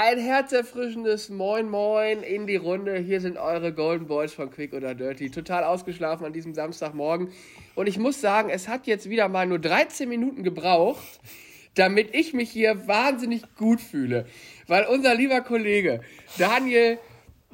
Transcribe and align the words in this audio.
Ein 0.00 0.20
herzerfrischendes 0.20 1.28
Moin 1.28 1.68
Moin 1.68 2.22
in 2.22 2.46
die 2.46 2.54
Runde. 2.54 2.98
Hier 2.98 3.20
sind 3.20 3.36
eure 3.36 3.72
Golden 3.72 4.06
Boys 4.06 4.32
von 4.32 4.48
Quick 4.48 4.72
oder 4.72 4.94
Dirty. 4.94 5.28
Total 5.28 5.64
ausgeschlafen 5.64 6.24
an 6.24 6.32
diesem 6.32 6.54
Samstagmorgen. 6.54 7.32
Und 7.74 7.88
ich 7.88 7.98
muss 7.98 8.20
sagen, 8.20 8.48
es 8.48 8.68
hat 8.68 8.86
jetzt 8.86 9.10
wieder 9.10 9.28
mal 9.28 9.44
nur 9.44 9.58
13 9.58 10.08
Minuten 10.08 10.44
gebraucht, 10.44 11.02
damit 11.74 12.14
ich 12.14 12.32
mich 12.32 12.48
hier 12.48 12.86
wahnsinnig 12.86 13.42
gut 13.56 13.80
fühle. 13.80 14.26
Weil 14.68 14.86
unser 14.86 15.16
lieber 15.16 15.40
Kollege 15.40 16.00
Daniel 16.38 17.00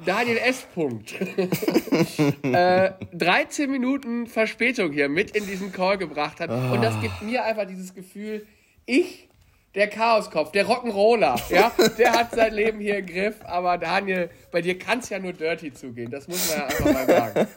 Daniel 0.05 0.37
S. 0.37 0.67
Punkt. 0.75 1.15
äh, 2.43 2.91
13 3.15 3.71
Minuten 3.71 4.27
Verspätung 4.27 4.93
hier 4.93 5.09
mit 5.09 5.35
in 5.35 5.47
diesen 5.47 5.73
Call 5.73 5.97
gebracht 5.97 6.41
hat. 6.41 6.51
Und 6.51 6.83
das 6.83 7.01
gibt 7.01 7.23
mir 7.23 7.43
einfach 7.43 7.67
dieses 7.67 7.95
Gefühl, 7.95 8.47
ich 8.85 9.31
der 9.75 9.89
Chaoskopf, 9.89 10.53
der 10.53 10.67
Rock'n'Roller, 10.67 11.41
ja, 11.53 11.73
der 11.99 12.13
hat 12.13 12.31
sein 12.33 12.55
Leben 12.55 12.79
hier 12.79 12.99
im 12.99 13.07
Griff, 13.07 13.35
aber 13.45 13.77
Daniel, 13.77 14.31
bei 14.53 14.63
dir 14.63 14.79
kann 14.79 15.01
es 15.01 15.09
ja 15.09 15.19
nur 15.19 15.33
dirty 15.33 15.75
zugehen, 15.75 16.11
das 16.13 16.29
muss 16.29 16.49
man 16.49 16.59
ja 16.59 16.67
einfach 16.67 16.93
mal 16.93 17.07
sagen. 17.07 17.49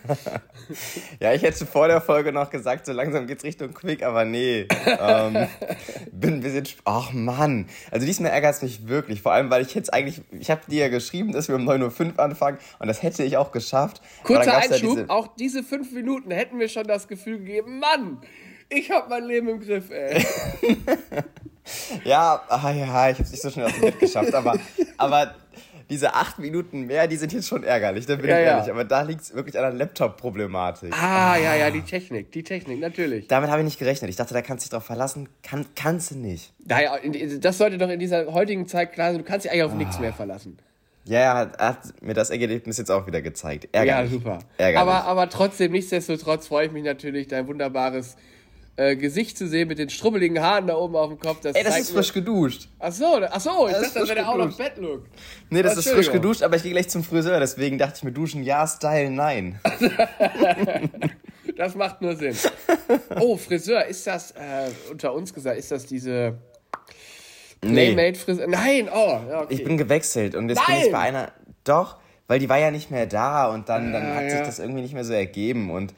Ja, 1.22 1.34
ich 1.34 1.44
hätte 1.44 1.66
vor 1.66 1.88
der 1.88 2.02
Folge 2.02 2.34
noch 2.34 2.49
gesagt, 2.49 2.85
so 2.88 2.91
langsam 2.91 3.25
geht's 3.25 3.44
Richtung 3.45 3.73
Quick, 3.73 4.03
aber 4.03 4.25
nee, 4.25 4.67
ähm, 4.85 5.48
bin 6.11 6.34
ein 6.35 6.39
bisschen, 6.41 6.67
ach 6.84 7.13
Mann, 7.13 7.70
also 7.89 8.05
diesmal 8.05 8.31
ärgert 8.31 8.55
es 8.55 8.61
mich 8.61 8.88
wirklich, 8.88 9.22
vor 9.22 9.31
allem, 9.31 9.49
weil 9.49 9.61
ich 9.61 9.73
jetzt 9.75 9.94
eigentlich, 9.94 10.22
ich 10.31 10.52
habe 10.52 10.61
dir 10.67 10.86
ja 10.86 10.89
geschrieben, 10.89 11.31
dass 11.31 11.47
wir 11.47 11.55
um 11.55 11.70
9.05 11.70 12.16
Uhr 12.16 12.20
anfangen 12.20 12.58
und 12.80 12.88
das 12.88 13.02
hätte 13.02 13.23
ich 13.23 13.38
auch 13.38 13.52
geschafft. 13.52 14.02
Kurzer 14.23 14.58
Einschub, 14.58 14.72
ja 14.72 14.89
diese 14.89 15.09
auch 15.09 15.27
diese 15.38 15.63
fünf 15.63 15.94
Minuten 15.94 16.31
hätten 16.31 16.58
mir 16.58 16.67
schon 16.67 16.86
das 16.86 17.08
Gefühl 17.08 17.38
gegeben, 17.38 17.80
Mann, 17.80 18.17
ich 18.67 18.91
habe 18.91 19.09
mein 19.09 19.23
Leben 19.23 19.47
im 19.47 19.59
Griff, 19.61 19.89
ey. 19.89 20.25
ja, 22.03 22.41
ah, 22.48 22.71
ja, 22.71 23.09
ich 23.09 23.16
habe 23.16 23.23
es 23.23 23.31
nicht 23.31 23.41
so 23.41 23.49
schnell 23.49 23.66
aus 23.66 23.73
dem 23.73 23.81
Bett 23.81 23.99
geschafft, 23.99 24.34
aber, 24.34 24.59
aber 24.98 25.35
diese 25.89 26.13
acht 26.13 26.39
Minuten 26.39 26.81
mehr, 26.85 27.08
die 27.08 27.16
sind 27.16 27.34
jetzt 27.34 27.48
schon 27.48 27.63
ärgerlich, 27.63 28.05
da 28.05 28.16
bin 28.16 28.30
ja, 28.30 28.39
ich 28.39 28.45
ehrlich. 28.45 28.67
Ja. 28.67 28.73
Aber 28.73 28.83
da 28.83 29.02
liegt 29.02 29.22
es 29.22 29.33
wirklich 29.33 29.58
an 29.58 29.64
der 29.64 29.73
Laptop-Problematik. 29.73 30.94
Ah, 30.94 31.33
ah, 31.33 31.38
ja, 31.38 31.56
ja, 31.56 31.72
die 31.72 31.81
Technik, 31.81 32.31
die 32.31 32.44
Technik, 32.44 32.80
natürlich. 32.80 33.28
Damit 33.28 33.50
habe 33.50 33.61
ich 33.61 33.66
nicht 33.66 33.80
gerechnet. 33.80 34.09
Ich 34.09 34.17
dachte, 34.17 34.33
da 34.33 34.41
kannst 34.41 34.66
du 34.66 34.69
dich 34.69 34.72
drauf 34.72 34.86
verlassen. 34.86 35.30
Kann, 35.44 35.66
kannst 35.75 36.11
du 36.11 36.16
nicht. 36.16 36.53
Naja, 36.66 36.97
das 37.39 37.58
sollte 37.58 37.78
doch 37.78 37.89
in 37.89 38.00
dieser 38.00 38.31
heutigen 38.34 38.67
Zeit 38.67 38.94
klar 38.94 39.11
sein. 39.11 39.19
Du 39.19 39.23
kannst 39.23 39.45
dich 39.45 39.52
eigentlich 39.52 39.63
auf 39.63 39.73
ah. 39.73 39.75
nichts 39.75 40.00
mehr 40.00 40.13
verlassen. 40.13 40.58
Ja, 41.06 41.19
ja, 41.22 41.36
hat, 41.36 41.58
hat 41.58 42.02
mir 42.02 42.13
das 42.13 42.31
Ergebnis 42.31 42.78
jetzt 42.78 42.91
auch 42.91 43.08
wieder 43.08 43.22
gezeigt. 43.22 43.69
Ärgerlich. 43.72 44.11
Ja, 44.11 44.17
super. 44.17 44.39
Ärgerlich. 44.58 44.80
Aber, 44.80 45.06
aber 45.06 45.30
trotzdem, 45.30 45.72
nichtsdestotrotz 45.72 46.47
freue 46.47 46.66
ich 46.66 46.72
mich 46.73 46.84
natürlich, 46.84 47.30
dein 47.30 47.47
wunderbares 47.47 48.17
äh, 48.78 48.95
Gesicht 48.95 49.38
zu 49.38 49.47
sehen 49.47 49.67
mit 49.67 49.80
den 49.80 49.89
strubbeligen 49.89 50.39
Haaren 50.39 50.67
da 50.67 50.75
oben 50.75 50.95
auf 50.95 51.09
dem 51.09 51.20
Kopf. 51.20 51.39
Das 51.42 51.56
Ey, 51.56 51.64
das 51.64 51.80
ist 51.80 51.92
frisch 51.92 52.14
geduscht. 52.14 52.70
Ach 52.78 52.92
so, 52.92 53.19
ach 53.28 53.39
so 53.39 53.67
ich 53.67 53.73
das 53.73 53.94
dachte, 53.94 54.00
das 54.00 54.09
wäre 54.09 54.28
auch 54.28 54.38
noch 54.38 54.56
Bettlook. 54.56 55.06
Nee, 55.50 55.64
das 55.64 55.78
ist 55.78 55.89
frisch 55.89 56.11
geduscht, 56.11 56.44
aber 56.44 56.58
ich 56.58 56.64
gehe 56.64 56.72
gleich 56.72 56.88
zum 56.88 57.03
Friseur, 57.03 57.39
deswegen 57.39 57.80
dachte 57.80 57.95
ich 57.97 58.03
mir 58.03 58.11
duschen, 58.11 58.44
ja, 58.44 58.67
Style, 58.67 59.09
nein. 59.09 59.59
das 61.58 61.73
macht 61.73 62.02
nur 62.02 62.16
Sinn. 62.16 62.36
Oh, 63.19 63.36
Friseur, 63.36 63.84
ist 63.86 64.06
das, 64.06 64.31
äh, 64.31 64.69
unter 64.91 65.12
uns 65.14 65.34
gesagt, 65.34 65.58
ist 65.58 65.72
das 65.72 65.88
diese 65.88 66.38
Playmate-Friseur? 67.62 68.47
Nein, 68.47 68.89
oh, 68.94 69.19
ja, 69.28 69.41
okay. 69.41 69.56
Ich 69.56 69.64
bin 69.64 69.78
gewechselt 69.78 70.36
und 70.36 70.50
jetzt 70.50 70.62
nein. 70.67 70.78
bin 70.78 70.86
ich 70.86 70.91
bei 70.91 71.00
einer, 71.00 71.31
doch, 71.64 71.97
weil 72.28 72.38
die 72.38 72.47
war 72.47 72.59
ja 72.59 72.69
nicht 72.69 72.91
mehr 72.91 73.08
da 73.08 73.47
und 73.52 73.69
dann, 73.69 73.91
dann 73.91 74.06
ah, 74.06 74.16
hat 74.17 74.23
ja. 74.25 74.30
sich 74.30 74.41
das 74.41 74.59
irgendwie 74.59 74.81
nicht 74.81 74.94
mehr 74.94 75.03
so 75.03 75.14
ergeben 75.14 75.72
und 75.72 75.95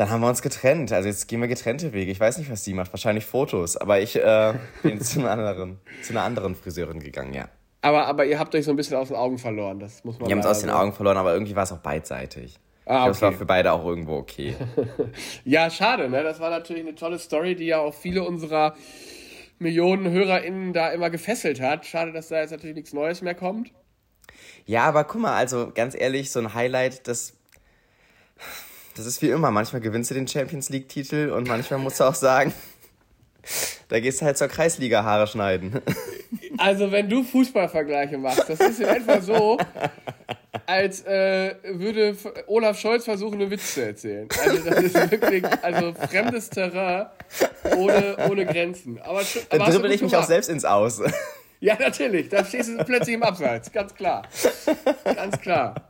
dann 0.00 0.08
haben 0.08 0.22
wir 0.22 0.28
uns 0.28 0.40
getrennt. 0.40 0.92
Also 0.92 1.10
jetzt 1.10 1.28
gehen 1.28 1.42
wir 1.42 1.46
getrennte 1.46 1.92
Wege. 1.92 2.10
Ich 2.10 2.18
weiß 2.18 2.38
nicht, 2.38 2.50
was 2.50 2.64
sie 2.64 2.72
macht. 2.72 2.90
Wahrscheinlich 2.90 3.26
Fotos. 3.26 3.76
Aber 3.76 4.00
ich 4.00 4.16
äh, 4.16 4.54
bin 4.82 4.98
zu 4.98 5.20
einer 5.20 5.30
anderen, 5.30 5.78
zu 6.02 6.14
einer 6.14 6.22
anderen 6.22 6.54
Friseurin 6.54 7.00
gegangen, 7.00 7.34
ja. 7.34 7.50
Aber, 7.82 8.06
aber 8.06 8.24
ihr 8.24 8.38
habt 8.38 8.54
euch 8.54 8.64
so 8.64 8.70
ein 8.70 8.76
bisschen 8.76 8.96
aus 8.96 9.08
den 9.08 9.18
Augen 9.18 9.36
verloren. 9.36 9.78
Das 9.78 10.02
muss 10.02 10.18
man 10.18 10.26
Wir 10.26 10.32
haben 10.32 10.38
uns 10.38 10.46
aus 10.46 10.60
den 10.60 10.70
Augen 10.70 10.94
verloren, 10.94 11.18
aber 11.18 11.34
irgendwie 11.34 11.54
war 11.54 11.64
es 11.64 11.72
auch 11.72 11.80
beidseitig. 11.80 12.58
Ah, 12.86 13.00
okay. 13.00 13.08
Das 13.08 13.20
war 13.20 13.32
für 13.32 13.44
beide 13.44 13.72
auch 13.72 13.84
irgendwo 13.84 14.16
okay. 14.16 14.56
ja, 15.44 15.68
schade, 15.68 16.08
ne? 16.08 16.22
Das 16.22 16.40
war 16.40 16.48
natürlich 16.48 16.86
eine 16.86 16.94
tolle 16.94 17.18
Story, 17.18 17.54
die 17.54 17.66
ja 17.66 17.80
auch 17.80 17.92
viele 17.92 18.24
unserer 18.24 18.74
Millionen 19.58 20.10
HörerInnen 20.10 20.72
da 20.72 20.88
immer 20.92 21.10
gefesselt 21.10 21.60
hat. 21.60 21.84
Schade, 21.84 22.12
dass 22.12 22.28
da 22.28 22.40
jetzt 22.40 22.52
natürlich 22.52 22.76
nichts 22.76 22.94
Neues 22.94 23.20
mehr 23.20 23.34
kommt. 23.34 23.70
Ja, 24.64 24.84
aber 24.84 25.04
guck 25.04 25.20
mal, 25.20 25.36
also 25.36 25.70
ganz 25.74 25.94
ehrlich, 25.94 26.30
so 26.30 26.40
ein 26.40 26.54
Highlight, 26.54 27.06
das 27.06 27.34
das 28.96 29.06
ist 29.06 29.22
wie 29.22 29.30
immer. 29.30 29.50
Manchmal 29.50 29.80
gewinnst 29.80 30.10
du 30.10 30.14
den 30.14 30.28
Champions 30.28 30.68
League-Titel 30.68 31.30
und 31.30 31.48
manchmal 31.48 31.78
musst 31.78 32.00
du 32.00 32.04
auch 32.04 32.14
sagen, 32.14 32.52
da 33.88 34.00
gehst 34.00 34.20
du 34.20 34.26
halt 34.26 34.38
zur 34.38 34.48
Kreisliga 34.48 35.02
Haare 35.04 35.26
schneiden. 35.26 35.80
Also, 36.58 36.92
wenn 36.92 37.08
du 37.08 37.24
Fußballvergleiche 37.24 38.18
machst, 38.18 38.48
das 38.48 38.60
ist 38.60 38.80
in 38.80 38.86
etwa 38.86 39.20
so, 39.20 39.58
als 40.66 41.04
äh, 41.06 41.54
würde 41.64 42.16
Olaf 42.46 42.78
Scholz 42.78 43.04
versuchen, 43.04 43.40
einen 43.40 43.50
Witz 43.50 43.74
zu 43.74 43.84
erzählen. 43.84 44.28
Also, 44.44 44.70
das 44.70 44.82
ist 44.82 45.10
wirklich 45.10 45.44
also 45.62 45.94
fremdes 45.94 46.50
Terrain 46.50 47.06
ohne, 47.76 48.16
ohne 48.30 48.46
Grenzen. 48.46 49.00
Aber, 49.00 49.20
aber 49.20 49.58
Dann 49.58 49.70
dribbel 49.70 49.92
ich 49.92 50.02
mich 50.02 50.14
auch 50.14 50.24
selbst 50.24 50.50
ins 50.50 50.64
Aus. 50.64 51.00
Ja, 51.60 51.76
natürlich. 51.78 52.28
Da 52.30 52.44
stehst 52.44 52.70
du 52.70 52.84
plötzlich 52.84 53.14
im 53.14 53.22
Abseits. 53.22 53.70
Ganz 53.70 53.94
klar. 53.94 54.22
Ganz 55.04 55.38
klar. 55.40 55.89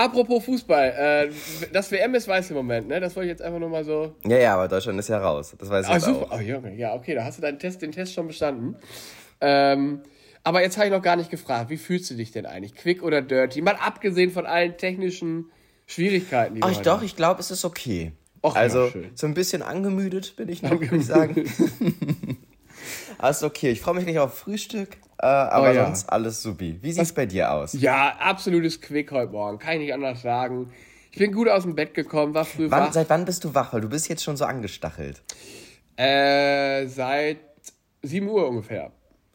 Apropos 0.00 0.42
Fußball, 0.44 1.28
äh, 1.28 1.68
das 1.74 1.92
WM 1.92 2.14
ist 2.14 2.26
weiß 2.26 2.50
im 2.50 2.56
Moment, 2.56 2.88
ne? 2.88 3.00
Das 3.00 3.14
wollte 3.16 3.26
ich 3.26 3.32
jetzt 3.32 3.42
einfach 3.42 3.58
nur 3.58 3.68
mal 3.68 3.84
so. 3.84 4.14
Ja, 4.26 4.38
ja, 4.38 4.54
aber 4.54 4.66
Deutschland 4.66 4.98
ist 4.98 5.08
ja 5.08 5.18
raus. 5.18 5.54
Das 5.58 5.68
weiß 5.68 5.84
ich 5.84 5.92
ah, 5.92 6.00
super. 6.00 6.32
Auch. 6.32 6.38
Oh, 6.38 6.40
Junge, 6.40 6.74
ja, 6.74 6.94
okay, 6.94 7.14
da 7.14 7.22
hast 7.24 7.36
du 7.36 7.42
deinen 7.42 7.58
Test, 7.58 7.82
den 7.82 7.92
Test 7.92 8.14
schon 8.14 8.26
bestanden. 8.26 8.76
Ähm, 9.42 10.00
aber 10.42 10.62
jetzt 10.62 10.78
habe 10.78 10.86
ich 10.86 10.92
noch 10.92 11.02
gar 11.02 11.16
nicht 11.16 11.30
gefragt, 11.30 11.68
wie 11.68 11.76
fühlst 11.76 12.10
du 12.10 12.14
dich 12.14 12.32
denn 12.32 12.46
eigentlich? 12.46 12.74
Quick 12.74 13.02
oder 13.02 13.20
dirty? 13.20 13.60
Mal 13.60 13.76
abgesehen 13.76 14.30
von 14.30 14.46
allen 14.46 14.78
technischen 14.78 15.50
Schwierigkeiten, 15.86 16.54
die 16.54 16.62
Ach, 16.62 16.70
ich 16.70 16.78
doch, 16.78 17.02
ich 17.02 17.14
glaube, 17.14 17.40
es 17.40 17.50
ist 17.50 17.66
okay. 17.66 18.12
Och, 18.42 18.56
also, 18.56 18.86
ja, 18.86 18.92
so 19.14 19.26
ein 19.26 19.34
bisschen 19.34 19.60
angemüdet 19.60 20.34
bin 20.36 20.48
ich 20.48 20.62
noch, 20.62 20.70
würde 20.80 20.96
ich 20.96 21.04
sagen. 21.04 21.44
ist 23.28 23.42
okay. 23.42 23.70
Ich 23.70 23.80
freue 23.80 23.94
mich 23.94 24.04
gleich 24.04 24.18
auf 24.18 24.38
Frühstück. 24.38 24.96
Äh, 25.18 25.26
aber 25.26 25.70
oh, 25.70 25.74
ja. 25.74 25.84
sonst 25.84 26.08
alles 26.08 26.42
supi. 26.42 26.78
Wie 26.80 26.92
sieht 26.92 27.02
es 27.02 27.12
bei 27.12 27.26
dir 27.26 27.52
aus? 27.52 27.74
Ja, 27.74 28.16
absolutes 28.18 28.80
Quick 28.80 29.12
heute 29.12 29.32
Morgen. 29.32 29.58
Kann 29.58 29.74
ich 29.74 29.80
nicht 29.80 29.94
anders 29.94 30.22
sagen. 30.22 30.72
Ich 31.12 31.18
bin 31.18 31.32
gut 31.32 31.48
aus 31.48 31.64
dem 31.64 31.74
Bett 31.74 31.92
gekommen, 31.92 32.32
war 32.34 32.44
früh 32.44 32.70
wann, 32.70 32.84
wach. 32.84 32.92
Seit 32.92 33.10
wann 33.10 33.24
bist 33.24 33.44
du 33.44 33.54
wach? 33.54 33.72
Weil 33.72 33.82
du 33.82 33.88
bist 33.88 34.08
jetzt 34.08 34.22
schon 34.22 34.36
so 34.36 34.44
angestachelt. 34.44 35.22
Äh, 35.96 36.86
seit 36.86 37.38
7 38.02 38.26
Uhr 38.28 38.48
ungefähr. 38.48 38.92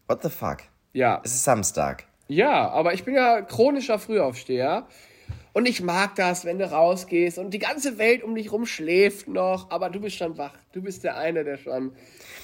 What 0.07 0.23
the 0.23 0.29
fuck? 0.29 0.59
Ja. 0.94 1.22
Es 1.23 1.35
ist 1.35 1.44
Samstag. 1.44 2.06
Ja, 2.28 2.69
aber 2.69 2.94
ich 2.94 3.03
bin 3.03 3.13
ja 3.13 3.41
chronischer 3.41 4.00
Frühaufsteher. 4.00 4.88
Und 5.56 5.70
ich 5.70 5.82
mag 5.82 6.16
das, 6.16 6.44
wenn 6.44 6.60
du 6.60 6.70
rausgehst 6.70 7.38
und 7.38 7.52
die 7.52 7.60
ganze 7.60 7.98
Welt 7.98 8.24
um 8.24 8.36
dich 8.36 8.52
rum 8.52 8.66
schläft 8.66 9.30
noch, 9.30 9.72
aber 9.72 9.90
du 9.90 10.02
bist 10.02 10.18
schon 10.18 10.38
wach. 10.38 10.52
Du 10.74 10.82
bist 10.82 11.06
der 11.06 11.16
eine, 11.16 11.46
der 11.46 11.56
schon 11.56 11.94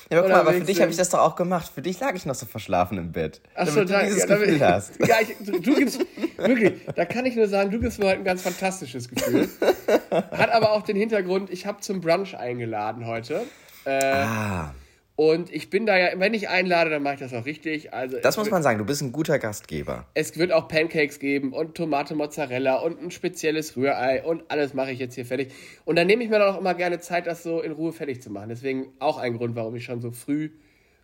ja, 0.10 0.20
aber, 0.20 0.28
guck 0.28 0.30
mal, 0.30 0.40
aber 0.40 0.54
für 0.54 0.64
dich 0.64 0.80
habe 0.80 0.92
ich 0.92 0.98
das 0.98 1.10
doch 1.10 1.20
auch 1.20 1.36
gemacht. 1.36 1.70
Für 1.76 1.82
dich 1.82 2.00
lag 2.00 2.16
ich 2.16 2.26
noch 2.26 2.36
so 2.36 2.46
verschlafen 2.46 2.98
im 2.98 3.12
Bett. 3.12 3.42
Ach 3.54 3.66
damit 3.66 3.74
so, 3.74 3.80
du 3.82 3.86
da, 3.88 4.04
dieses 4.04 4.20
ja, 4.20 4.26
Gefühl 4.28 4.60
damit, 4.60 4.62
hast. 4.76 5.00
Ja, 5.06 5.16
ich, 5.20 5.36
du, 5.46 5.60
du, 5.60 5.76
gibst, 5.76 6.00
wirklich, 6.38 6.74
da 6.96 7.04
kann 7.04 7.26
ich 7.26 7.36
nur 7.36 7.50
sagen, 7.50 7.70
du 7.70 7.82
gibst 7.82 8.00
mir 8.00 8.06
heute 8.06 8.20
ein 8.20 8.24
ganz 8.24 8.44
fantastisches 8.44 9.10
Gefühl. 9.10 9.50
Hat 10.12 10.50
aber 10.50 10.72
auch 10.72 10.84
den 10.84 10.96
Hintergrund, 10.96 11.50
ich 11.50 11.66
habe 11.66 11.82
zum 11.82 12.00
Brunch 12.00 12.38
eingeladen 12.38 13.08
heute. 13.08 13.44
Äh, 13.84 14.00
ah. 14.06 14.74
Und 15.22 15.54
ich 15.54 15.70
bin 15.70 15.86
da 15.86 16.00
ja, 16.00 16.20
wenn 16.20 16.34
ich 16.34 16.50
einlade, 16.50 16.90
dann 16.90 17.04
mache 17.04 17.14
ich 17.14 17.20
das 17.20 17.32
auch 17.32 17.46
richtig. 17.46 17.94
Also 17.94 18.18
das 18.20 18.38
muss 18.38 18.48
wird, 18.48 18.54
man 18.54 18.64
sagen, 18.64 18.80
du 18.80 18.86
bist 18.86 19.04
ein 19.04 19.12
guter 19.12 19.38
Gastgeber. 19.38 20.08
Es 20.16 20.36
wird 20.36 20.52
auch 20.52 20.68
Pancakes 20.68 21.20
geben 21.20 21.54
und 21.54 21.76
Tomate 21.76 22.16
Mozzarella 22.16 22.78
und 22.78 23.00
ein 23.00 23.12
spezielles 23.12 23.78
Rührei 23.78 24.24
und 24.24 24.50
alles 24.50 24.74
mache 24.74 24.90
ich 24.90 24.98
jetzt 24.98 25.14
hier 25.14 25.28
fertig. 25.28 25.54
Und 25.86 25.98
dann 25.98 26.08
nehme 26.08 26.24
ich 26.24 26.32
mir 26.32 26.40
dann 26.40 26.56
auch 26.56 26.60
immer 26.60 26.74
gerne 26.74 27.02
Zeit, 27.02 27.28
das 27.28 27.44
so 27.44 27.62
in 27.62 27.72
Ruhe 27.72 27.94
fertig 27.94 28.24
zu 28.24 28.32
machen. 28.32 28.50
Deswegen 28.50 28.88
auch 28.98 29.20
ein 29.20 29.38
Grund, 29.38 29.56
warum 29.56 29.76
ich 29.76 29.86
schon 29.86 30.02
so 30.02 30.10
früh 30.10 30.50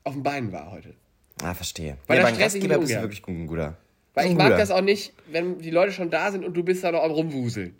auf 0.03 0.15
den 0.15 0.23
Beinen 0.23 0.51
war 0.51 0.71
heute. 0.71 0.95
Ah, 1.43 1.53
verstehe. 1.53 1.97
Weil 2.07 2.17
ja, 2.17 2.23
beim 2.23 2.39
Gastgeber 2.39 2.79
bist 2.79 2.95
du 2.95 3.01
wirklich 3.01 3.21
ein 3.27 3.45
guter. 3.45 3.77
Weil 4.15 4.31
ich 4.31 4.35
mag 4.35 4.57
das 4.57 4.71
auch 4.71 4.81
nicht, 4.81 5.13
wenn 5.31 5.59
die 5.59 5.69
Leute 5.69 5.91
schon 5.91 6.09
da 6.09 6.31
sind 6.31 6.43
und 6.43 6.57
du 6.57 6.63
bist 6.63 6.83
da 6.83 6.91
noch 6.91 7.03
am 7.03 7.11
rumwuseln. 7.11 7.75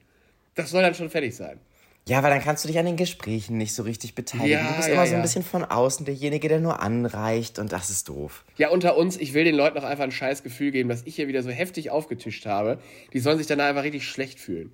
Das 0.53 0.69
soll 0.69 0.83
dann 0.83 0.93
schon 0.93 1.09
fertig 1.09 1.35
sein. 1.35 1.59
Ja, 2.07 2.23
weil 2.23 2.31
dann 2.31 2.41
kannst 2.41 2.63
du 2.63 2.69
dich 2.69 2.79
an 2.79 2.85
den 2.85 2.95
Gesprächen 2.95 3.57
nicht 3.57 3.75
so 3.75 3.83
richtig 3.83 4.15
beteiligen. 4.15 4.49
Ja, 4.49 4.69
du 4.69 4.75
bist 4.77 4.87
ja, 4.87 4.93
immer 4.93 5.05
so 5.05 5.15
ein 5.15 5.21
bisschen 5.21 5.43
von 5.43 5.65
außen 5.65 6.05
derjenige, 6.05 6.47
der 6.47 6.61
nur 6.61 6.81
anreicht 6.81 7.59
und 7.59 7.73
das 7.73 7.89
ist 7.89 8.07
doof. 8.07 8.45
Ja, 8.55 8.69
unter 8.69 8.95
uns, 8.95 9.17
ich 9.17 9.33
will 9.33 9.43
den 9.43 9.55
Leuten 9.55 9.77
auch 9.77 9.83
einfach 9.83 10.05
ein 10.05 10.11
scheiß 10.11 10.41
Gefühl 10.41 10.71
geben, 10.71 10.87
dass 10.87 11.03
ich 11.03 11.17
hier 11.17 11.27
wieder 11.27 11.43
so 11.43 11.49
heftig 11.49 11.91
aufgetischt 11.91 12.45
habe. 12.45 12.79
Die 13.11 13.19
sollen 13.19 13.37
sich 13.37 13.47
dann 13.47 13.59
einfach 13.59 13.83
richtig 13.83 14.07
schlecht 14.07 14.39
fühlen. 14.39 14.71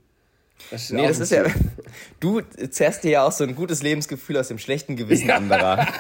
Das 0.70 0.92
nee, 0.92 1.08
das 1.08 1.20
ist 1.20 1.32
ja. 1.32 1.46
Du 2.20 2.42
zerrst 2.42 3.04
dir 3.04 3.12
ja 3.12 3.24
auch 3.26 3.32
so 3.32 3.44
ein 3.44 3.56
gutes 3.56 3.82
Lebensgefühl 3.82 4.38
aus 4.38 4.50
dem 4.50 4.60
schlechten 4.60 4.96
Gewissen 4.96 5.32
anderer. 5.32 5.88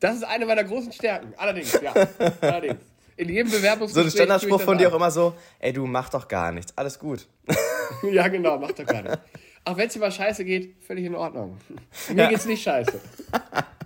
Das 0.00 0.16
ist 0.16 0.24
eine 0.24 0.44
meiner 0.44 0.64
großen 0.64 0.92
Stärken. 0.92 1.32
Allerdings, 1.38 1.80
ja. 1.80 1.94
Allerdings. 2.42 2.76
In 3.16 3.30
jedem 3.30 3.50
Bewerbungsgespräch. 3.50 3.94
So 3.94 4.00
ein 4.00 4.10
Standardspruch 4.10 4.60
von 4.60 4.76
dir 4.76 4.90
auch 4.90 4.96
immer 4.96 5.10
so: 5.10 5.32
Ey, 5.60 5.72
du 5.72 5.86
mach 5.86 6.10
doch 6.10 6.28
gar 6.28 6.52
nichts. 6.52 6.76
Alles 6.76 6.98
gut. 6.98 7.26
ja, 8.12 8.28
genau, 8.28 8.58
mach 8.58 8.72
doch 8.72 8.84
gar 8.84 9.00
nichts. 9.00 9.18
Auch 9.64 9.76
wenn 9.76 9.86
es 9.86 9.94
dir 9.94 10.00
mal 10.00 10.12
scheiße 10.12 10.44
geht, 10.44 10.76
völlig 10.82 11.06
in 11.06 11.14
Ordnung. 11.14 11.58
Mir 12.08 12.24
ja. 12.24 12.28
geht's 12.28 12.46
nicht 12.46 12.62
scheiße. 12.62 13.00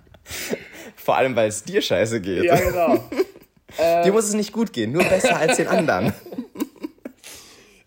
Vor 0.95 1.15
allem, 1.15 1.35
weil 1.35 1.47
es 1.47 1.63
dir 1.63 1.81
scheiße 1.81 2.21
geht. 2.21 2.43
Ja, 2.43 2.55
genau. 2.59 3.03
Äh, 3.77 4.03
Dir 4.03 4.11
muss 4.11 4.25
es 4.25 4.33
nicht 4.33 4.51
gut 4.51 4.73
gehen, 4.73 4.91
nur 4.91 5.03
besser 5.03 5.37
als 5.37 5.57
den 5.57 5.67
anderen. 5.67 6.11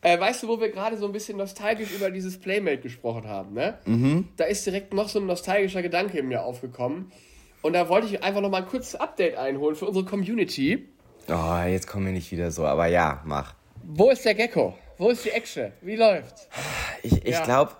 Äh, 0.01 0.19
weißt 0.19 0.43
du, 0.43 0.49
wo 0.49 0.61
wir 0.61 0.71
gerade 0.71 0.97
so 0.97 1.07
ein 1.07 1.13
bisschen 1.13 1.37
nostalgisch 1.39 1.91
über 1.93 2.11
dieses 2.11 2.39
Playmate 2.39 2.79
gesprochen 2.79 3.29
haben, 3.29 3.55
ne? 3.55 3.79
Mhm. 3.85 4.29
Da 4.37 4.45
ist 4.45 4.65
direkt 4.65 4.95
noch 4.95 5.09
so 5.09 5.19
ein 5.19 5.27
nostalgischer 5.27 5.83
Gedanke 5.83 6.19
in 6.19 6.29
mir 6.29 6.45
aufgekommen. 6.45 7.11
Und 7.63 7.73
da 7.75 7.89
wollte 7.89 8.07
ich 8.07 8.23
einfach 8.23 8.41
noch 8.41 8.51
mal 8.51 8.59
ein 8.59 8.67
kurzes 8.67 8.95
Update 8.95 9.37
einholen 9.37 9.77
für 9.77 9.87
unsere 9.87 10.05
Community. 10.05 10.89
Oh, 11.29 11.63
jetzt 11.69 11.87
kommen 11.87 12.07
wir 12.07 12.13
nicht 12.13 12.31
wieder 12.31 12.51
so, 12.51 12.65
aber 12.65 12.87
ja, 12.87 13.23
mach. 13.25 13.55
Wo 13.85 14.11
ist 14.11 14.25
der 14.25 14.35
Gecko? 14.35 14.77
Wo 14.99 15.11
ist 15.11 15.25
die 15.25 15.31
Action? 15.31 15.73
Wie 15.81 15.97
läuft's? 15.97 16.49
Ich, 17.03 17.25
ich 17.25 17.31
ja. 17.31 17.45
glaube, 17.45 17.73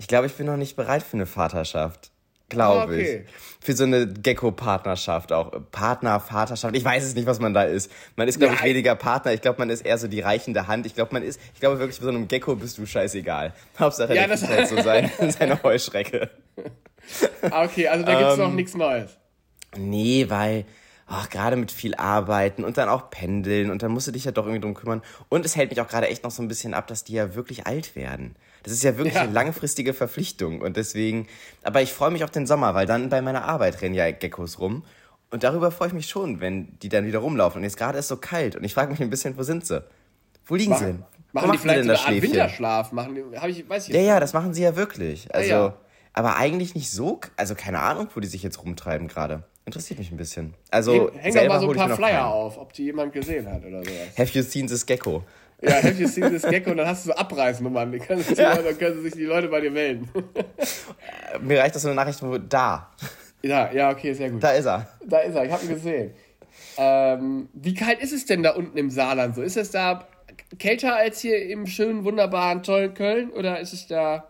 ich, 0.00 0.08
glaub, 0.08 0.24
ich 0.24 0.32
bin 0.34 0.46
noch 0.46 0.56
nicht 0.56 0.76
bereit 0.76 1.02
für 1.02 1.16
eine 1.16 1.26
Vaterschaft 1.26 2.10
glaube 2.50 2.80
ah, 2.80 2.84
okay. 2.84 3.24
ich. 3.26 3.64
Für 3.64 3.72
so 3.74 3.84
eine 3.84 4.06
Gecko-Partnerschaft 4.06 5.32
auch. 5.32 5.52
Partner, 5.70 6.20
Vaterschaft. 6.20 6.76
Ich 6.76 6.84
weiß 6.84 7.04
es 7.04 7.14
nicht, 7.14 7.26
was 7.26 7.40
man 7.40 7.54
da 7.54 7.62
ist. 7.62 7.90
Man 8.16 8.28
ist, 8.28 8.38
glaube 8.38 8.54
ich, 8.54 8.62
weniger 8.62 8.94
Partner. 8.94 9.32
Ich 9.32 9.40
glaube, 9.40 9.58
man 9.58 9.70
ist 9.70 9.82
eher 9.82 9.96
so 9.96 10.08
die 10.08 10.20
reichende 10.20 10.66
Hand. 10.66 10.84
Ich 10.84 10.94
glaube, 10.94 11.14
man 11.14 11.22
ist, 11.22 11.40
ich 11.54 11.60
glaube 11.60 11.78
wirklich, 11.78 11.98
bei 11.98 12.04
so 12.04 12.10
einem 12.10 12.28
Gecko 12.28 12.56
bist 12.56 12.76
du 12.76 12.84
scheißegal. 12.84 13.54
Hauptsache, 13.78 14.14
ja, 14.14 14.26
der 14.26 14.28
das 14.28 14.46
halt 14.46 14.68
so 14.68 14.80
sein, 14.82 15.10
seine 15.30 15.62
Heuschrecke. 15.62 16.30
Ah, 17.50 17.64
okay, 17.64 17.88
also 17.88 18.04
da 18.04 18.18
gibt's 18.18 18.34
ähm, 18.34 18.40
noch 18.40 18.52
nichts 18.52 18.74
Neues. 18.74 19.16
Nee, 19.76 20.26
weil, 20.28 20.64
ach, 21.06 21.28
gerade 21.30 21.56
mit 21.56 21.70
viel 21.70 21.94
Arbeiten 21.94 22.64
und 22.64 22.76
dann 22.76 22.88
auch 22.88 23.10
pendeln 23.10 23.70
und 23.70 23.82
dann 23.82 23.92
musst 23.92 24.08
du 24.08 24.12
dich 24.12 24.24
ja 24.24 24.32
doch 24.32 24.44
irgendwie 24.44 24.60
drum 24.60 24.74
kümmern. 24.74 25.02
Und 25.28 25.44
es 25.44 25.54
hält 25.54 25.70
mich 25.70 25.80
auch 25.80 25.88
gerade 25.88 26.08
echt 26.08 26.24
noch 26.24 26.30
so 26.30 26.42
ein 26.42 26.48
bisschen 26.48 26.74
ab, 26.74 26.86
dass 26.88 27.04
die 27.04 27.12
ja 27.12 27.34
wirklich 27.34 27.66
alt 27.66 27.94
werden. 27.94 28.36
Das 28.62 28.72
ist 28.72 28.82
ja 28.82 28.96
wirklich 28.96 29.14
ja. 29.14 29.22
eine 29.22 29.32
langfristige 29.32 29.94
Verpflichtung 29.94 30.60
und 30.60 30.76
deswegen, 30.76 31.26
aber 31.62 31.82
ich 31.82 31.92
freue 31.92 32.10
mich 32.10 32.24
auf 32.24 32.30
den 32.30 32.46
Sommer, 32.46 32.74
weil 32.74 32.86
dann 32.86 33.08
bei 33.08 33.22
meiner 33.22 33.44
Arbeit 33.44 33.80
rennen 33.82 33.94
ja 33.94 34.10
Geckos 34.10 34.58
rum 34.58 34.82
und 35.30 35.44
darüber 35.44 35.70
freue 35.70 35.88
ich 35.88 35.94
mich 35.94 36.08
schon, 36.08 36.40
wenn 36.40 36.78
die 36.80 36.88
dann 36.88 37.06
wieder 37.06 37.20
rumlaufen. 37.20 37.58
Und 37.58 37.64
jetzt 37.64 37.76
gerade 37.76 37.98
ist 37.98 38.08
so 38.08 38.16
kalt 38.16 38.56
und 38.56 38.64
ich 38.64 38.74
frage 38.74 38.90
mich 38.90 39.00
ein 39.00 39.10
bisschen, 39.10 39.36
wo 39.38 39.42
sind 39.42 39.64
sie? 39.64 39.84
Wo 40.44 40.56
liegen 40.56 40.70
machen, 40.70 40.80
sie 40.80 40.92
denn? 40.92 41.04
Machen 41.32 41.48
Wo 41.48 41.52
die 41.52 41.58
vielleicht 41.58 41.84
so 41.84 41.90
eine 41.90 41.98
Art 42.00 42.22
Winterschlaf? 42.22 42.92
Machen 42.92 43.14
die, 43.14 43.38
hab 43.38 43.48
ich, 43.48 43.68
weiß 43.68 43.88
ich 43.88 43.94
ja, 43.94 44.00
ja, 44.00 44.20
das 44.20 44.32
machen 44.32 44.52
sie 44.52 44.62
ja 44.62 44.74
wirklich. 44.74 45.32
Also, 45.32 45.50
ja, 45.50 45.66
ja. 45.66 45.74
aber 46.12 46.36
eigentlich 46.36 46.74
nicht 46.74 46.90
so, 46.90 47.20
also 47.36 47.54
keine 47.54 47.78
Ahnung, 47.78 48.08
wo 48.14 48.20
die 48.20 48.26
sich 48.26 48.42
jetzt 48.42 48.62
rumtreiben 48.62 49.06
gerade. 49.06 49.44
Interessiert 49.64 50.00
mich 50.00 50.10
ein 50.10 50.16
bisschen. 50.16 50.54
Also, 50.70 51.12
häng, 51.12 51.20
häng 51.20 51.34
doch 51.34 51.48
mal 51.48 51.60
so 51.60 51.70
ein 51.70 51.76
paar 51.76 51.90
Flyer 51.90 52.26
auf, 52.26 52.58
ob 52.58 52.72
die 52.72 52.84
jemand 52.84 53.12
gesehen 53.12 53.48
hat 53.48 53.64
oder 53.64 53.84
sowas. 53.84 54.18
Have 54.18 54.36
you 54.36 54.42
seen 54.42 54.66
this 54.66 54.84
Gecko? 54.84 55.22
Ja, 55.62 55.82
have 55.82 56.00
you 56.00 56.08
seen 56.08 56.30
this 56.30 56.42
Gecko? 56.42 56.70
Und 56.70 56.78
dann 56.78 56.86
hast 56.86 57.04
du 57.04 57.10
so 57.10 57.16
Abreißnummern. 57.16 57.92
Dann 57.92 58.00
können, 58.00 58.24
ja. 58.34 58.50
Leute, 58.50 58.62
dann 58.64 58.78
können 58.78 59.02
sich 59.02 59.12
die 59.12 59.24
Leute 59.24 59.48
bei 59.48 59.60
dir 59.60 59.70
melden. 59.70 60.08
Mir 61.40 61.60
reicht 61.60 61.74
das 61.74 61.82
so 61.82 61.88
eine 61.88 61.96
Nachricht, 61.96 62.22
wo 62.22 62.38
da. 62.38 62.90
Ja, 63.42 63.70
ja, 63.72 63.90
okay, 63.90 64.12
sehr 64.14 64.30
gut. 64.30 64.42
Da 64.42 64.52
ist 64.52 64.66
er. 64.66 64.88
Da 65.04 65.18
ist 65.18 65.34
er, 65.34 65.44
ich 65.44 65.52
habe 65.52 65.64
ihn 65.64 65.74
gesehen. 65.74 66.10
Ähm, 66.76 67.48
wie 67.52 67.74
kalt 67.74 68.00
ist 68.00 68.12
es 68.12 68.26
denn 68.26 68.42
da 68.42 68.50
unten 68.50 68.76
im 68.76 68.90
Saarland 68.90 69.34
so? 69.34 69.42
Ist 69.42 69.56
es 69.56 69.70
da 69.70 70.06
kälter 70.58 70.96
als 70.96 71.20
hier 71.20 71.48
im 71.48 71.66
schönen, 71.66 72.04
wunderbaren, 72.04 72.62
tollen 72.62 72.94
Köln? 72.94 73.30
Oder 73.30 73.60
ist 73.60 73.72
es 73.72 73.86
da. 73.86 74.24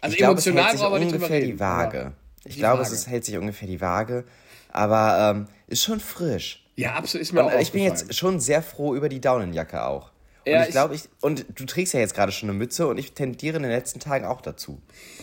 Also 0.00 0.12
ich 0.12 0.18
glaube, 0.18 0.32
emotional 0.32 0.74
es 0.74 0.80
hält 0.82 0.92
sich 0.92 1.12
ungefähr 1.12 1.40
die 1.40 1.60
Waage. 1.60 2.12
Ich 2.44 2.56
glaube, 2.56 2.82
Waage. 2.82 2.94
es 2.94 3.06
hält 3.06 3.24
sich 3.24 3.38
ungefähr 3.38 3.68
die 3.68 3.80
Waage. 3.80 4.24
Aber 4.72 5.34
ähm, 5.34 5.46
ist 5.68 5.84
schon 5.84 6.00
frisch. 6.00 6.64
Ja, 6.76 6.94
absolut. 6.94 7.22
Ist 7.22 7.32
mir 7.32 7.44
und, 7.44 7.52
auch 7.52 7.60
Ich 7.60 7.72
bin 7.72 7.82
jetzt 7.82 8.14
schon 8.14 8.40
sehr 8.40 8.62
froh 8.62 8.94
über 8.94 9.08
die 9.08 9.20
Daunenjacke 9.20 9.84
auch. 9.84 10.10
Ja, 10.46 10.60
und 10.60 10.64
ich 10.66 10.70
glaube, 10.70 10.94
ich, 10.94 11.02
und 11.20 11.44
du 11.58 11.64
trägst 11.66 11.92
ja 11.92 12.00
jetzt 12.00 12.14
gerade 12.14 12.30
schon 12.30 12.48
eine 12.48 12.56
Mütze 12.56 12.86
und 12.86 12.98
ich 12.98 13.12
tendiere 13.12 13.56
in 13.56 13.64
den 13.64 13.72
letzten 13.72 13.98
Tagen 13.98 14.24
auch 14.24 14.40
dazu. 14.40 14.80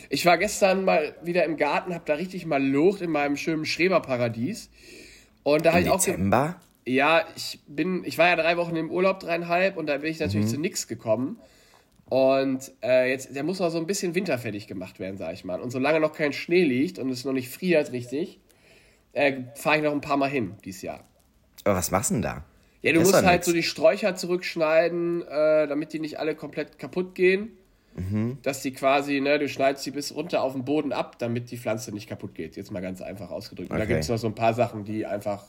Ich 0.10 0.26
war 0.26 0.38
gestern 0.38 0.84
mal 0.84 1.16
wieder 1.24 1.46
im 1.46 1.56
Garten, 1.56 1.94
habe 1.94 2.04
da 2.06 2.16
richtig 2.16 2.46
mal 2.46 2.62
Lucht 2.62 3.02
in 3.02 3.10
meinem 3.10 3.38
schönen 3.38 3.66
Schreberparadies. 3.66 4.70
Und 5.44 5.66
da 5.66 5.72
habe 5.72 5.82
ich 5.82 5.90
auch. 5.90 6.04
Dezember? 6.04 6.58
Ja, 6.86 7.24
ich 7.38 7.62
bin, 7.68 8.04
ich 8.04 8.18
war 8.18 8.28
ja 8.28 8.36
drei 8.36 8.58
Wochen 8.58 8.76
im 8.76 8.92
Urlaub, 8.92 9.22
dreieinhalb, 9.22 9.78
und 9.78 9.88
da 9.88 9.98
bin 10.00 10.12
ich 10.12 10.20
natürlich 10.20 10.48
mhm. 10.48 10.52
zu 10.52 10.58
nichts 10.58 10.88
gekommen. 10.90 11.40
Und 12.10 12.74
äh, 12.84 13.10
jetzt, 13.10 13.34
der 13.34 13.44
muss 13.44 13.60
noch 13.60 13.70
so 13.70 13.78
ein 13.78 13.88
bisschen 13.88 14.16
winterfertig 14.16 14.68
gemacht 14.68 15.00
werden, 15.00 15.18
sag 15.18 15.34
ich 15.34 15.46
mal. 15.46 15.62
Und 15.62 15.72
solange 15.72 16.02
noch 16.02 16.12
kein 16.12 16.34
Schnee 16.34 16.66
liegt 16.66 17.00
und 17.00 17.10
es 17.10 17.24
noch 17.24 17.32
nicht 17.32 17.50
friert 17.50 17.94
richtig, 17.94 18.42
äh, 19.14 19.44
fahre 19.56 19.78
ich 19.78 19.84
noch 19.84 19.94
ein 19.94 20.02
paar 20.02 20.18
Mal 20.18 20.30
hin 20.30 20.58
dieses 20.66 20.82
Jahr. 20.82 21.06
Aber 21.64 21.76
was 21.76 21.92
machst 21.92 22.10
du 22.10 22.16
denn 22.16 22.22
da? 22.22 22.44
Ja, 22.84 22.92
du 22.92 23.00
musst 23.00 23.14
halt 23.14 23.26
nix. 23.26 23.46
so 23.46 23.54
die 23.54 23.64
Sträucher 23.64 24.16
zurückschneiden, 24.16 25.24
äh, 25.24 25.68
damit 25.68 25.94
die 25.94 26.00
nicht 26.00 26.20
alle 26.20 26.36
komplett 26.36 26.78
kaputt 26.78 27.16
gehen. 27.16 27.58
Mhm. 27.96 28.40
Dass 28.42 28.62
die 28.62 28.74
quasi, 28.74 29.22
ne, 29.22 29.40
du 29.40 29.48
schneidest 29.48 29.84
sie 29.86 29.92
bis 29.92 30.14
runter 30.14 30.42
auf 30.42 30.54
den 30.54 30.66
Boden 30.66 30.92
ab, 30.92 31.18
damit 31.20 31.50
die 31.52 31.58
Pflanze 31.58 31.92
nicht 31.94 32.10
kaputt 32.10 32.36
geht. 32.36 32.56
Jetzt 32.56 32.72
mal 32.72 32.82
ganz 32.82 33.02
einfach 33.02 33.32
ausgedrückt. 33.32 33.72
Okay. 33.72 33.74
Und 33.74 33.80
da 33.80 33.86
gibt 33.86 34.04
es 34.04 34.10
noch 34.10 34.18
so 34.18 34.28
ein 34.28 34.36
paar 34.36 34.54
Sachen, 34.54 34.84
die 34.84 35.06
einfach, 35.06 35.46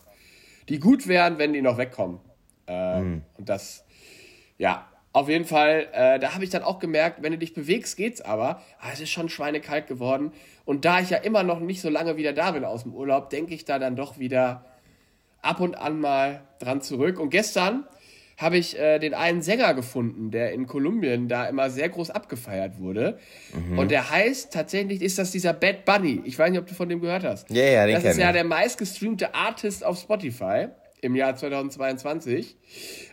die 0.69 0.79
gut 0.79 1.09
wären, 1.09 1.39
wenn 1.39 1.53
die 1.53 1.63
noch 1.63 1.77
wegkommen. 1.77 2.21
Äh, 2.69 3.01
mhm. 3.01 3.23
Und 3.37 3.49
das, 3.49 3.85
ja, 4.59 4.87
auf 5.13 5.29
jeden 5.29 5.45
Fall, 5.45 5.89
äh, 5.93 6.19
da 6.19 6.35
habe 6.35 6.45
ich 6.45 6.51
dann 6.51 6.63
auch 6.63 6.79
gemerkt, 6.79 7.23
wenn 7.23 7.33
du 7.33 7.39
dich 7.39 7.55
bewegst, 7.55 7.97
geht's 7.97 8.21
aber. 8.21 8.61
Ah, 8.79 8.91
es 8.93 9.01
ist 9.01 9.11
schon 9.11 9.29
schweinekalt 9.29 9.87
geworden. 9.87 10.33
Und 10.65 10.85
da 10.85 11.01
ich 11.01 11.11
ja 11.11 11.19
immer 11.19 11.43
noch 11.43 11.61
nicht 11.61 11.81
so 11.81 11.89
lange 11.89 12.17
wieder 12.17 12.33
da 12.33 12.53
bin 12.53 12.65
aus 12.65 12.83
dem 12.83 12.95
Urlaub, 12.95 13.31
denke 13.31 13.55
ich 13.55 13.65
da 13.65 13.79
dann 13.79 13.97
doch 13.97 14.19
wieder, 14.19 14.65
ab 15.44 15.61
und 15.61 15.76
an 15.76 16.00
mal 16.00 16.43
dran 16.58 16.81
zurück. 16.81 17.19
Und 17.19 17.31
gestern 17.31 17.85
habe 18.37 18.56
ich 18.56 18.79
äh, 18.79 18.99
den 18.99 19.14
einen 19.14 19.43
Sänger 19.43 19.75
gefunden, 19.75 20.31
der 20.31 20.52
in 20.52 20.67
Kolumbien 20.67 21.29
da 21.29 21.46
immer 21.46 21.70
sehr 21.70 21.88
groß 21.88 22.11
abgefeiert 22.11 22.79
wurde. 22.79 23.19
Mhm. 23.52 23.79
Und 23.79 23.91
der 23.91 24.11
heißt 24.11 24.52
tatsächlich, 24.52 25.02
ist 25.02 25.19
das 25.19 25.31
dieser 25.31 25.52
Bad 25.52 25.85
Bunny. 25.85 26.23
Ich 26.25 26.38
weiß 26.38 26.50
nicht, 26.50 26.61
ob 26.61 26.67
du 26.67 26.75
von 26.75 26.88
dem 26.88 27.00
gehört 27.00 27.25
hast. 27.25 27.49
Ja, 27.50 27.62
yeah, 27.62 27.73
ja, 27.73 27.87
den 27.87 27.94
Das 27.94 28.05
ist 28.05 28.19
ja 28.19 28.32
der 28.32 28.44
meistgestreamte 28.44 29.35
Artist 29.35 29.85
auf 29.85 29.99
Spotify 29.99 30.69
im 31.00 31.14
Jahr 31.14 31.37
2022. 31.37 32.56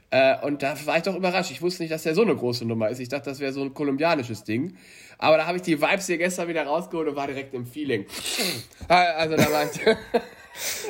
Äh, 0.10 0.36
und 0.44 0.64
da 0.64 0.76
war 0.86 0.98
ich 0.98 1.04
doch 1.04 1.16
überrascht. 1.16 1.52
Ich 1.52 1.62
wusste 1.62 1.84
nicht, 1.84 1.92
dass 1.92 2.04
der 2.04 2.16
so 2.16 2.24
eine 2.24 2.36
große 2.36 2.66
Nummer 2.66 2.90
ist. 2.90 3.00
Ich 3.00 3.10
dachte, 3.10 3.30
das 3.30 3.40
wäre 3.40 3.54
so 3.54 3.62
ein 3.62 3.74
kolumbianisches 3.74 4.44
Ding. 4.44 4.76
Aber 5.20 5.38
da 5.38 5.46
habe 5.46 5.58
ich 5.58 5.64
die 5.64 5.80
Vibes 5.80 6.08
hier 6.08 6.18
gestern 6.18 6.48
wieder 6.48 6.64
rausgeholt 6.64 7.10
und 7.10 7.16
war 7.16 7.28
direkt 7.28 7.54
im 7.54 7.68
Feeling. 7.68 8.06
also 8.88 9.36
da 9.36 9.52
war 9.52 9.66
ich. 9.66 9.80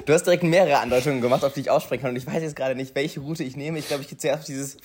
Du 0.05 0.13
hast 0.13 0.23
direkt 0.23 0.43
mehrere 0.43 0.79
Andeutungen 0.79 1.21
gemacht, 1.21 1.43
auf 1.43 1.53
die 1.53 1.61
ich 1.61 1.69
aussprechen 1.69 2.01
kann. 2.01 2.11
Und 2.11 2.17
ich 2.17 2.27
weiß 2.27 2.41
jetzt 2.41 2.55
gerade 2.55 2.75
nicht, 2.75 2.95
welche 2.95 3.19
Route 3.19 3.43
ich 3.43 3.55
nehme. 3.55 3.79
Ich 3.79 3.87
glaube, 3.87 4.01
ich 4.01 4.09
gehe 4.09 4.17
zuerst 4.17 4.39
auf 4.39 4.45
dieses. 4.45 4.77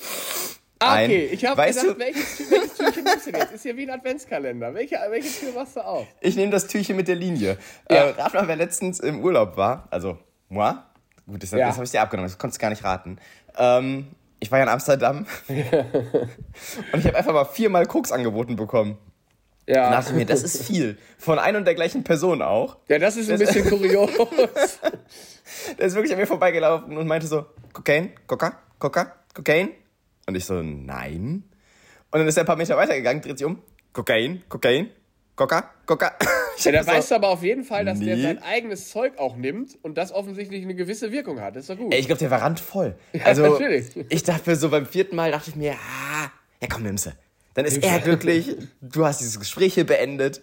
Ah, 0.78 1.02
okay, 1.02 1.30
ich 1.32 1.44
habe 1.44 1.62
gedacht, 1.62 1.86
du? 1.86 1.98
welches, 1.98 2.50
welches 2.50 2.74
Türchen 2.74 3.04
nimmst 3.04 3.26
du 3.26 3.30
jetzt? 3.30 3.52
Ist 3.52 3.64
ja 3.64 3.76
wie 3.76 3.84
ein 3.84 3.90
Adventskalender. 3.90 4.74
Welche, 4.74 4.96
welche 5.08 5.40
Tür 5.40 5.52
machst 5.54 5.76
du 5.76 5.80
auf? 5.80 6.06
Ich 6.20 6.36
nehme 6.36 6.50
das 6.50 6.66
Türchen 6.66 6.96
mit 6.96 7.08
der 7.08 7.14
Linie. 7.14 7.56
Ja. 7.90 7.96
Äh, 7.96 8.10
rat 8.10 8.34
mal, 8.34 8.46
wer 8.46 8.56
letztens 8.56 9.00
im 9.00 9.22
Urlaub 9.22 9.56
war. 9.56 9.88
Also, 9.90 10.18
moi. 10.48 10.74
Gut, 11.26 11.42
das, 11.42 11.50
ja. 11.50 11.66
das 11.66 11.76
habe 11.76 11.84
ich 11.84 11.90
dir 11.90 12.02
abgenommen. 12.02 12.28
Das 12.28 12.38
konntest 12.38 12.60
du 12.60 12.62
gar 12.62 12.70
nicht 12.70 12.84
raten. 12.84 13.18
Ähm, 13.56 14.08
ich 14.38 14.50
war 14.50 14.58
ja 14.58 14.64
in 14.64 14.70
Amsterdam. 14.70 15.26
und 15.48 16.98
ich 16.98 17.06
habe 17.06 17.16
einfach 17.16 17.32
mal 17.32 17.46
viermal 17.46 17.86
Koks 17.86 18.12
angeboten 18.12 18.56
bekommen. 18.56 18.98
Ja. 19.66 19.90
Dachte 19.90 20.12
mir, 20.12 20.24
das 20.24 20.42
ist 20.42 20.64
viel. 20.64 20.96
Von 21.18 21.38
ein 21.38 21.56
und 21.56 21.64
der 21.64 21.74
gleichen 21.74 22.04
Person 22.04 22.40
auch. 22.40 22.76
Ja, 22.88 22.98
das 22.98 23.16
ist 23.16 23.30
ein 23.30 23.38
das 23.38 23.52
bisschen 23.52 23.68
kurios. 23.70 24.10
der 25.78 25.86
ist 25.86 25.94
wirklich 25.94 26.12
an 26.12 26.18
mir 26.18 26.26
vorbeigelaufen 26.26 26.96
und 26.96 27.06
meinte 27.06 27.26
so, 27.26 27.46
Kokain, 27.72 28.12
Coca, 28.26 28.60
Coca, 28.78 29.12
Kokain. 29.34 29.70
Und 30.26 30.36
ich 30.36 30.44
so, 30.44 30.62
nein. 30.62 31.44
Und 32.10 32.18
dann 32.20 32.28
ist 32.28 32.36
er 32.36 32.44
ein 32.44 32.46
paar 32.46 32.56
Meter 32.56 32.76
weitergegangen, 32.76 33.22
dreht 33.22 33.38
sich 33.38 33.46
um, 33.46 33.60
Kokain, 33.92 34.44
Kokain, 34.48 34.90
Coca, 35.34 35.70
Coca. 35.84 36.12
Ja, 36.58 36.72
da 36.72 36.86
weißt 36.86 37.10
du 37.10 37.16
aber 37.16 37.28
auf 37.28 37.42
jeden 37.42 37.64
Fall, 37.64 37.84
dass 37.84 37.98
nee. 37.98 38.06
der 38.06 38.16
sein 38.16 38.42
eigenes 38.42 38.88
Zeug 38.88 39.18
auch 39.18 39.36
nimmt 39.36 39.76
und 39.82 39.98
das 39.98 40.10
offensichtlich 40.10 40.62
eine 40.62 40.74
gewisse 40.74 41.12
Wirkung 41.12 41.38
hat. 41.38 41.54
Das 41.54 41.64
ist 41.64 41.68
doch 41.68 41.76
gut. 41.76 41.92
Ey, 41.92 42.00
ich 42.00 42.06
glaube, 42.06 42.18
der 42.18 42.30
war 42.30 42.40
randvoll. 42.40 42.94
Also, 43.24 43.44
ja, 43.44 43.50
natürlich. 43.50 43.90
ich 44.08 44.22
dachte 44.22 44.56
so 44.56 44.70
beim 44.70 44.86
vierten 44.86 45.16
Mal, 45.16 45.32
dachte 45.32 45.50
ich 45.50 45.56
mir, 45.56 45.72
ah, 45.72 46.30
ja 46.62 46.68
komm, 46.70 46.84
nimm's. 46.84 47.10
Dann 47.56 47.64
ist 47.64 47.82
er 47.82 48.00
glücklich, 48.00 48.54
du 48.82 49.06
hast 49.06 49.20
dieses 49.20 49.40
Gespräch 49.40 49.72
hier 49.74 49.86
beendet. 49.86 50.42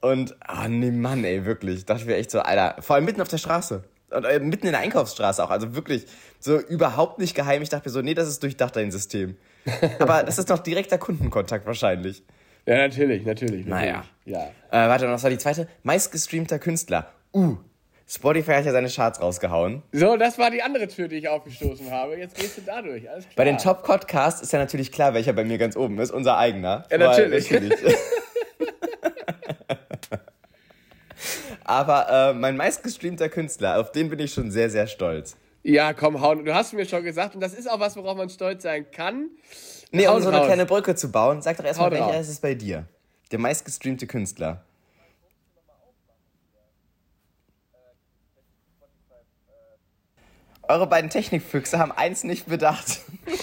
Und, 0.00 0.34
ah 0.40 0.64
oh, 0.64 0.68
nee, 0.68 0.90
Mann, 0.90 1.22
ey, 1.22 1.44
wirklich. 1.44 1.84
Dachte 1.84 2.02
ich 2.02 2.06
mir 2.06 2.16
echt 2.16 2.30
so, 2.30 2.40
Alter, 2.40 2.80
vor 2.80 2.96
allem 2.96 3.04
mitten 3.04 3.20
auf 3.20 3.28
der 3.28 3.36
Straße. 3.36 3.84
Und 4.10 4.24
äh, 4.24 4.40
mitten 4.40 4.66
in 4.66 4.72
der 4.72 4.80
Einkaufsstraße 4.80 5.44
auch. 5.44 5.50
Also 5.50 5.74
wirklich 5.74 6.06
so 6.40 6.58
überhaupt 6.58 7.18
nicht 7.18 7.34
geheim. 7.34 7.60
Ich 7.60 7.68
dachte 7.68 7.90
mir 7.90 7.92
so, 7.92 8.00
nee, 8.00 8.14
das 8.14 8.28
ist 8.28 8.42
durchdacht, 8.42 8.76
dein 8.76 8.90
System. 8.90 9.36
Aber 9.98 10.22
das 10.22 10.38
ist 10.38 10.48
doch 10.48 10.58
direkter 10.58 10.96
Kundenkontakt 10.96 11.66
wahrscheinlich. 11.66 12.24
Ja, 12.64 12.78
natürlich, 12.78 13.26
natürlich. 13.26 13.66
natürlich. 13.66 13.66
Naja. 13.66 14.04
Ja. 14.24 14.44
Äh, 14.70 14.88
warte, 14.88 15.06
was 15.06 15.22
war 15.22 15.30
die 15.30 15.38
zweite? 15.38 15.68
Meistgestreamter 15.82 16.58
Künstler. 16.58 17.12
Uh, 17.34 17.58
Spotify 18.10 18.52
hat 18.52 18.64
ja 18.64 18.72
seine 18.72 18.88
Charts 18.88 19.20
rausgehauen. 19.20 19.82
So, 19.92 20.16
das 20.16 20.38
war 20.38 20.50
die 20.50 20.62
andere 20.62 20.88
Tür, 20.88 21.08
die 21.08 21.16
ich 21.16 21.28
aufgestoßen 21.28 21.90
habe. 21.90 22.16
Jetzt 22.16 22.36
gehst 22.36 22.56
du 22.56 22.62
dadurch. 22.64 23.08
Alles 23.10 23.24
klar. 23.24 23.34
Bei 23.36 23.44
den 23.44 23.58
Top 23.58 23.82
Podcasts 23.84 24.40
ist 24.40 24.50
ja 24.50 24.58
natürlich 24.58 24.90
klar, 24.90 25.12
welcher 25.12 25.34
bei 25.34 25.44
mir 25.44 25.58
ganz 25.58 25.76
oben 25.76 25.98
ist. 25.98 26.10
Unser 26.10 26.38
eigener. 26.38 26.86
Ja, 26.90 26.96
natürlich. 26.96 27.50
natürlich. 27.50 27.78
Aber 31.64 32.30
äh, 32.30 32.32
mein 32.32 32.56
meistgestreamter 32.56 33.28
Künstler, 33.28 33.78
auf 33.78 33.92
den 33.92 34.08
bin 34.08 34.18
ich 34.20 34.32
schon 34.32 34.50
sehr, 34.50 34.70
sehr 34.70 34.86
stolz. 34.86 35.36
Ja, 35.62 35.92
komm, 35.92 36.22
hauen. 36.22 36.46
Du 36.46 36.54
hast 36.54 36.72
mir 36.72 36.86
schon 36.86 37.04
gesagt, 37.04 37.34
und 37.34 37.42
das 37.42 37.52
ist 37.52 37.70
auch 37.70 37.78
was, 37.78 37.94
worauf 37.94 38.16
man 38.16 38.30
stolz 38.30 38.62
sein 38.62 38.90
kann. 38.90 39.28
Nee, 39.90 40.08
um 40.08 40.22
so 40.22 40.30
eine 40.30 40.46
kleine 40.46 40.64
Brücke 40.64 40.94
zu 40.94 41.12
bauen, 41.12 41.42
sag 41.42 41.58
doch 41.58 41.64
erstmal, 41.64 41.90
welcher 41.90 42.18
ist 42.18 42.30
es 42.30 42.40
bei 42.40 42.54
dir? 42.54 42.86
Der 43.32 43.38
meistgestreamte 43.38 44.06
Künstler. 44.06 44.64
Eure 50.68 50.86
beiden 50.86 51.08
Technikfüchse 51.08 51.78
haben 51.78 51.92
eins 51.92 52.24
nicht 52.24 52.46
bedacht. 52.46 53.00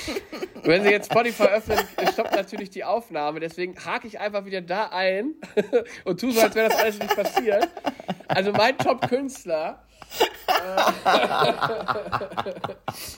Wenn 0.63 0.83
Sie 0.83 0.89
jetzt 0.89 1.11
Spotify 1.11 1.43
öffnen, 1.43 1.79
stoppt 2.11 2.35
natürlich 2.35 2.69
die 2.69 2.83
Aufnahme. 2.83 3.39
Deswegen 3.39 3.75
hake 3.83 4.07
ich 4.07 4.19
einfach 4.19 4.45
wieder 4.45 4.61
da 4.61 4.89
ein 4.91 5.33
und 6.05 6.19
tue 6.19 6.31
so, 6.31 6.41
als 6.41 6.55
wäre 6.55 6.69
das 6.69 6.79
alles 6.79 6.99
nicht 6.99 7.15
passiert. 7.15 7.67
Also 8.27 8.51
mein 8.51 8.77
Top-Künstler. 8.77 9.83
Äh, 10.47 10.81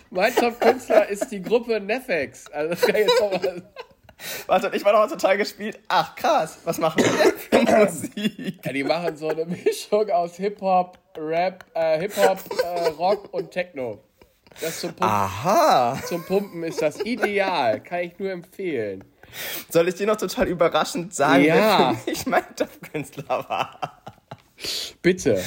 mein 0.10 0.36
Top-Künstler 0.36 1.08
ist 1.08 1.30
die 1.30 1.42
Gruppe 1.42 1.80
Nefex. 1.80 2.48
Also 2.52 2.70
das 2.72 2.82
kann 2.82 2.96
ich 2.96 3.08
jetzt 3.08 3.22
noch 3.22 3.32
mal. 3.32 3.64
Warte, 4.48 4.72
ich 4.74 4.84
war 4.84 4.94
noch 4.94 5.08
total 5.12 5.38
gespielt. 5.38 5.80
Ach, 5.88 6.16
krass. 6.16 6.58
Was 6.64 6.78
machen 6.80 7.04
wir 7.04 7.34
denn 7.52 7.80
Musik? 7.86 8.60
Ja, 8.66 8.74
die 8.74 8.84
machen 8.84 9.16
so 9.16 9.30
eine 9.30 9.46
Mischung 9.46 10.10
aus 10.10 10.36
Hip-Hop, 10.38 10.98
Rap, 11.18 11.66
äh, 11.76 12.00
Hip-Hop, 12.00 12.40
äh, 12.64 12.88
Rock 12.90 13.34
und 13.34 13.52
Techno. 13.52 14.02
Das 14.60 14.80
zum 14.80 14.90
Pumpen. 14.90 15.08
Aha. 15.08 16.00
Zum 16.08 16.26
Pumpen 16.26 16.64
ist 16.64 16.82
das 16.82 17.00
ideal. 17.02 17.80
Kann 17.82 18.00
ich 18.00 18.18
nur 18.18 18.32
empfehlen. 18.32 19.04
Soll 19.70 19.88
ich 19.88 19.96
dir 19.96 20.08
noch 20.08 20.16
total 20.18 20.48
überraschend 20.48 21.14
sagen, 21.14 21.44
Ja. 21.44 21.56
wer 21.92 21.96
für 21.96 22.10
mich 22.10 22.26
mein 22.26 22.56
Top-Künstler 22.56 23.46
war? 23.48 24.02
Bitte. 25.04 25.44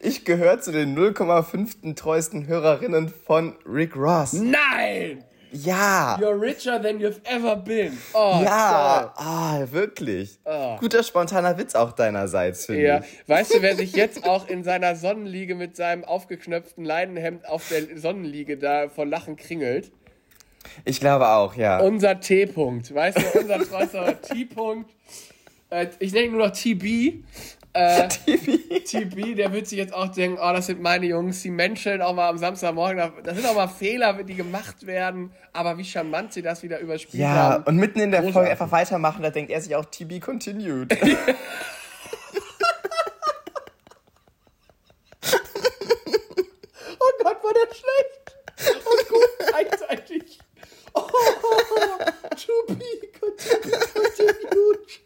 Ich 0.00 0.24
gehöre 0.24 0.60
zu 0.60 0.72
den 0.72 0.96
0,5. 0.96 1.94
treuesten 1.94 2.46
Hörerinnen 2.48 3.08
von 3.26 3.56
Rick 3.66 3.94
Ross. 3.96 4.32
Nein! 4.32 5.24
Ja. 5.52 6.18
You're 6.20 6.40
richer 6.40 6.80
than 6.80 6.98
you've 6.98 7.20
ever 7.24 7.56
been. 7.56 7.96
Oh, 8.14 8.40
Ja, 8.42 9.12
ah, 9.16 9.60
wirklich. 9.70 10.38
Guter 10.80 11.02
spontaner 11.02 11.58
Witz 11.58 11.74
auch 11.74 11.92
deinerseits, 11.92 12.66
finde 12.66 12.82
Ja. 12.82 13.00
ich. 13.00 13.28
Weißt 13.28 13.54
du, 13.54 13.62
wer 13.62 13.76
sich 13.82 13.92
jetzt 13.92 14.24
auch 14.26 14.48
in 14.48 14.64
seiner 14.64 14.96
Sonnenliege 14.96 15.54
mit 15.54 15.76
seinem 15.76 16.04
aufgeknöpften 16.04 16.84
Leinenhemd 16.84 17.46
auf 17.48 17.68
der 17.68 17.98
Sonnenliege 17.98 18.56
da 18.56 18.88
vor 18.88 19.04
Lachen 19.06 19.36
kringelt? 19.36 19.92
Ich 20.84 21.00
glaube 21.00 21.28
auch, 21.28 21.54
ja. 21.54 21.80
Unser 21.80 22.20
T-Punkt. 22.20 22.94
Weißt 22.94 23.18
du, 23.18 23.40
unser 23.40 23.58
treuster 23.58 24.20
T-Punkt. 24.22 24.90
Äh, 25.70 25.88
ich 25.98 26.12
nenne 26.12 26.26
ihn 26.26 26.32
nur 26.32 26.46
noch 26.46 26.52
TB. 26.54 27.24
Äh, 27.74 28.08
TB, 28.84 29.34
der 29.36 29.52
wird 29.52 29.66
sich 29.66 29.78
jetzt 29.78 29.94
auch 29.94 30.08
denken, 30.08 30.38
oh, 30.42 30.52
das 30.52 30.66
sind 30.66 30.82
meine 30.82 31.06
Jungs, 31.06 31.40
die 31.40 31.50
Menschen 31.50 32.02
auch 32.02 32.14
mal 32.14 32.28
am 32.28 32.36
Samstagmorgen, 32.36 33.12
das 33.24 33.36
sind 33.36 33.46
auch 33.46 33.54
mal 33.54 33.68
Fehler, 33.68 34.22
die 34.22 34.34
gemacht 34.34 34.86
werden, 34.86 35.32
aber 35.54 35.78
wie 35.78 35.84
charmant 35.84 36.34
sie 36.34 36.42
das 36.42 36.62
wieder 36.62 36.80
überspielt 36.80 37.22
ja, 37.22 37.30
haben. 37.30 37.64
und 37.64 37.76
mitten 37.76 38.00
in 38.00 38.10
der 38.10 38.20
Folge 38.20 38.32
Großartig. 38.32 38.52
einfach 38.52 38.72
weitermachen, 38.72 39.22
da 39.22 39.30
denkt 39.30 39.50
er 39.50 39.60
sich 39.60 39.74
auch 39.74 39.86
TB 39.86 40.20
continued. 40.20 40.96
Oh 47.04 47.24
Gott, 47.24 47.42
war 47.42 47.52
der 47.52 47.74
schlecht 47.74 48.84
und 48.84 49.08
gut 49.08 49.48
gleichzeitig. 49.48 50.38
Oh, 50.94 51.00
to 52.36 52.74
be 52.74 53.08
continued. 53.18 55.00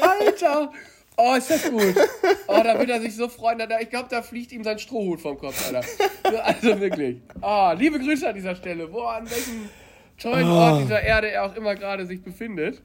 Alter. 0.00 0.72
Oh, 1.16 1.34
ist 1.36 1.48
das 1.50 1.70
gut. 1.70 1.94
Oh, 2.48 2.60
da 2.64 2.78
wird 2.78 2.90
er 2.90 3.00
sich 3.00 3.14
so 3.14 3.28
freuen. 3.28 3.58
Da- 3.58 3.78
Ich 3.80 3.88
glaube, 3.90 4.08
da 4.10 4.20
fliegt 4.22 4.50
ihm 4.52 4.64
sein 4.64 4.78
Strohhut 4.78 5.20
vom 5.20 5.38
Kopf, 5.38 5.66
Alter. 5.72 5.84
Also 6.44 6.80
wirklich. 6.80 7.18
Ah, 7.40 7.72
liebe 7.72 7.98
Grüße 8.00 8.28
an 8.28 8.34
dieser 8.34 8.56
Stelle. 8.56 8.92
Wo, 8.92 9.02
an 9.02 9.28
welchem 9.30 9.68
tollen 10.18 10.48
Ort 10.50 10.82
dieser 10.82 11.02
Erde 11.02 11.30
er 11.30 11.44
auch 11.44 11.54
immer 11.54 11.74
gerade 11.76 12.04
sich 12.06 12.22
befindet. 12.22 12.82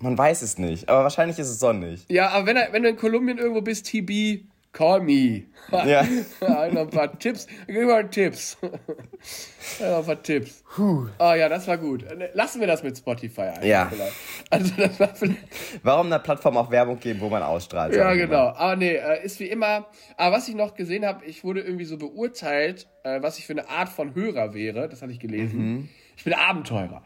Man 0.00 0.16
weiß 0.18 0.42
es 0.42 0.58
nicht, 0.58 0.88
aber 0.88 1.02
wahrscheinlich 1.04 1.38
ist 1.38 1.48
es 1.48 1.58
sonnig. 1.60 2.04
Ja, 2.08 2.30
aber 2.30 2.46
wenn, 2.46 2.56
er, 2.56 2.72
wenn 2.72 2.82
du 2.82 2.88
in 2.88 2.96
Kolumbien 2.96 3.38
irgendwo 3.38 3.60
bist, 3.60 3.86
TB, 3.86 4.44
call 4.72 5.00
me. 5.00 5.44
Ja. 5.70 6.00
ein 6.40 6.90
paar 6.90 7.18
Tipps. 7.18 7.46
Gib 7.66 7.86
mal 7.86 8.08
Tipps. 8.08 8.56
ein 9.80 10.04
paar 10.04 10.22
Tipps. 10.22 10.64
Oh 10.78 11.06
ja, 11.18 11.48
das 11.48 11.68
war 11.68 11.78
gut. 11.78 12.04
Lassen 12.34 12.60
wir 12.60 12.66
das 12.66 12.82
mit 12.82 12.96
Spotify 12.96 13.42
einfach 13.42 13.62
Ja. 13.64 13.86
vielleicht. 13.90 14.12
Also 14.50 14.72
das 14.76 15.00
war 15.00 15.14
vielleicht. 15.14 15.38
Warum 15.82 16.06
einer 16.06 16.18
Plattform 16.18 16.56
auch 16.56 16.70
Werbung 16.70 16.98
geben, 16.98 17.20
wo 17.20 17.28
man 17.28 17.42
ausstrahlt? 17.42 17.94
Ja, 17.94 18.12
genau. 18.14 18.46
mal. 18.46 18.56
Aber 18.56 18.76
nee, 18.76 18.94
äh, 18.94 19.24
ist 19.24 19.38
wie 19.40 19.48
immer. 19.48 19.86
Aber 20.16 20.36
was 20.36 20.48
ich 20.48 20.54
noch 20.54 20.74
gesehen 20.74 21.04
habe, 21.04 21.24
ich 21.24 21.44
wurde 21.44 21.60
irgendwie 21.60 21.84
so 21.84 21.98
beurteilt, 21.98 22.88
äh, 23.04 23.22
was 23.22 23.38
ich 23.38 23.46
für 23.46 23.52
eine 23.52 23.68
Art 23.68 23.88
von 23.88 24.14
Hörer 24.14 24.54
wäre. 24.54 24.88
Das 24.88 25.02
hatte 25.02 25.12
ich 25.12 25.20
gelesen. 25.20 25.88
Ich 26.16 26.24
bin 26.24 26.34
Abenteurer. 26.34 27.02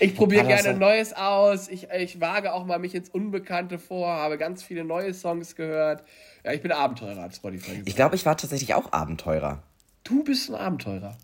Ich 0.00 0.14
probiere 0.14 0.46
das 0.48 0.62
gerne 0.64 0.78
Neues 0.78 1.12
aus. 1.12 1.68
Ich, 1.68 1.88
ich 1.90 2.20
wage 2.20 2.52
auch 2.52 2.64
mal 2.64 2.78
mich 2.78 2.94
ins 2.94 3.08
Unbekannte 3.08 3.78
vor, 3.78 4.08
habe 4.08 4.38
ganz 4.38 4.62
viele 4.62 4.84
neue 4.84 5.14
Songs 5.14 5.56
gehört. 5.56 6.04
Ja, 6.44 6.52
ich 6.52 6.62
bin 6.62 6.72
Abenteurer, 6.72 7.22
hat 7.22 7.34
Spotify 7.34 7.70
gesagt. 7.70 7.88
Ich 7.88 7.96
glaube, 7.96 8.14
ich 8.16 8.26
war 8.26 8.36
tatsächlich 8.36 8.74
auch 8.74 8.92
Abenteurer. 8.92 9.62
Du 10.04 10.22
bist 10.22 10.48
ein 10.50 10.54
Abenteurer. 10.54 11.16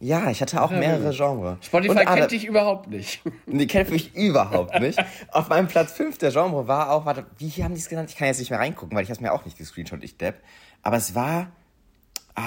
Ja, 0.00 0.30
ich 0.30 0.40
hatte 0.40 0.62
auch 0.62 0.70
mehrere 0.70 1.12
Genres. 1.12 1.58
Spotify 1.60 1.90
Und, 1.90 2.06
kennt 2.06 2.30
dich 2.30 2.44
überhaupt 2.44 2.88
nicht. 2.88 3.20
Die 3.46 3.66
kennt 3.66 3.90
mich 3.90 4.14
überhaupt 4.14 4.78
nicht. 4.78 4.96
Auf 5.32 5.48
meinem 5.48 5.66
Platz 5.66 5.92
5 5.92 6.18
der 6.18 6.30
Genre 6.30 6.68
war 6.68 6.92
auch, 6.92 7.04
warte, 7.04 7.26
wie 7.38 7.50
haben 7.64 7.74
die 7.74 7.80
es 7.80 7.88
genannt? 7.88 8.08
Ich 8.08 8.16
kann 8.16 8.28
jetzt 8.28 8.38
nicht 8.38 8.50
mehr 8.50 8.60
reingucken, 8.60 8.96
weil 8.96 9.02
ich 9.02 9.10
habe 9.10 9.20
mir 9.20 9.32
auch 9.32 9.44
nicht 9.44 9.58
gescreenshot, 9.58 10.04
ich 10.04 10.16
Depp. 10.16 10.36
Aber 10.82 10.96
es 10.96 11.14
war, 11.16 11.48